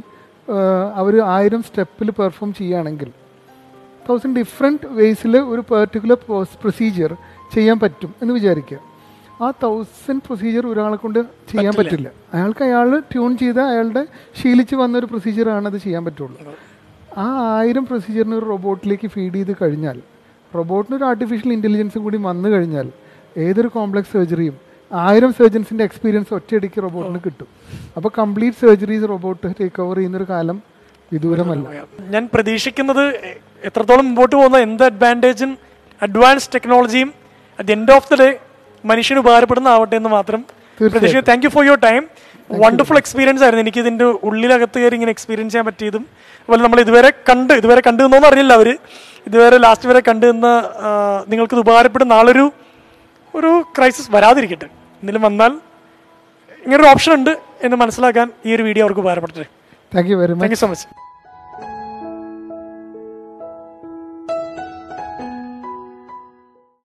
[1.02, 3.10] അവർ ആയിരം സ്റ്റെപ്പിൽ പെർഫോം ചെയ്യുകയാണെങ്കിൽ
[4.08, 6.18] തൗസൻഡ് ഡിഫറെന്റ് വേസിൽ ഒരു പെർട്ടിക്കുലർ
[6.64, 7.12] പ്രൊസീജിയർ
[7.54, 8.80] ചെയ്യാൻ പറ്റും എന്ന് വിചാരിക്കുക.
[9.44, 11.20] ആ തൗസൻഡ് പ്രൊസീജിയർ ഒരാളെ കൊണ്ട്
[11.52, 12.08] ചെയ്യാൻ പറ്റില്ല.
[12.36, 14.04] അയാൾക്ക് അയാൾ ട്യൂൺ ചെയ്ത അയാളുടെ
[14.40, 16.38] ശീലിച്ച് വന്ന ഒരു പ്രൊസീജിയറാണ് അത് ചെയ്യാൻ പറ്റുള്ളൂ.
[17.22, 17.26] ആ
[17.58, 19.98] ആയിരം പ്രൊസീജിയറിന് ഒരു റോബോട്ടിലേക്ക് ഫീഡ് ചെയ്ത് കഴിഞ്ഞാൽ
[20.52, 22.88] റോബോട്ടിന് ഒരു ആർട്ടിഫിഷ്യൽ ഇന്റലിജൻസും കൂടി വന്നു കഴിഞ്ഞാൽ
[23.46, 24.56] ഏതൊരു കോംപ്ലക്സ് സർജറിയും
[24.92, 27.48] ആയിരം സർജൻസിന്റെ എക്സ്പീരിയൻസ് ഒറ്റയടിക്ക് റോബോട്ടിന് കിട്ടും.
[27.98, 30.58] അപ്പോൾ complete surgeries robot take over ചെയ്യുന്നൊരു കാലം
[31.12, 33.04] വിദൂരമല്ല ഞാൻ പ്രതീക്ഷിക്കുന്നത്
[33.70, 35.52] എത്രത്തോളം മുമ്പോട്ട് പോകുന്ന എന്ത് അഡ്വാന്റേജും
[36.02, 37.14] അഡ്വാൻസ് ടെക്നോളജിയും
[37.60, 38.30] at end of the day
[38.84, 40.42] മനുഷ്യന് ഉപകാരപ്പെടുന്ന ആവട്ടെ എന്ന് മാത്രം
[40.78, 41.28] പ്രതീക്ഷിക്കുന്നു.
[41.30, 42.04] Thank you for your time
[42.50, 43.64] wonderful experience ആയിരുന്നു.
[43.66, 46.04] എനിക്ക് ഇതിന്റെ ഉള്ളിലകത്ത് കയറി ഇങ്ങനെ എക്സ്പീരിയൻസ് ചെയ്യാൻ പറ്റിയതും
[46.42, 48.70] അതുപോലെ നമ്മൾ ഇതുവരെ കണ്ട് ഇതുവരെ കണ്ടു എന്നൊന്നും അറിയില്ല അവർ.
[49.28, 50.48] ഇതുവരെ ലാസ്റ്റ് വരെ കണ്ടു നിന്ന
[51.32, 52.46] നിങ്ങൾക്ക് ഇത് ഉപകാരപ്പെടുന്ന നാളൊരു
[53.34, 54.68] ഒരു ക്രൈസിസ് വരാതിരിക്കട്ടെ.
[55.02, 55.54] എന്തെങ്കിലും വന്നാൽ
[56.66, 57.32] ഇങ്ങനൊരു ഓപ്ഷൻ ഉണ്ട്
[57.66, 59.48] എന്ന് മനസ്സിലാക്കാൻ ഈ ഒരു വീഡിയോ അവർക്ക് ഉപകാരപ്പെടട്ടെ
[59.96, 60.86] thank you very thank much you so much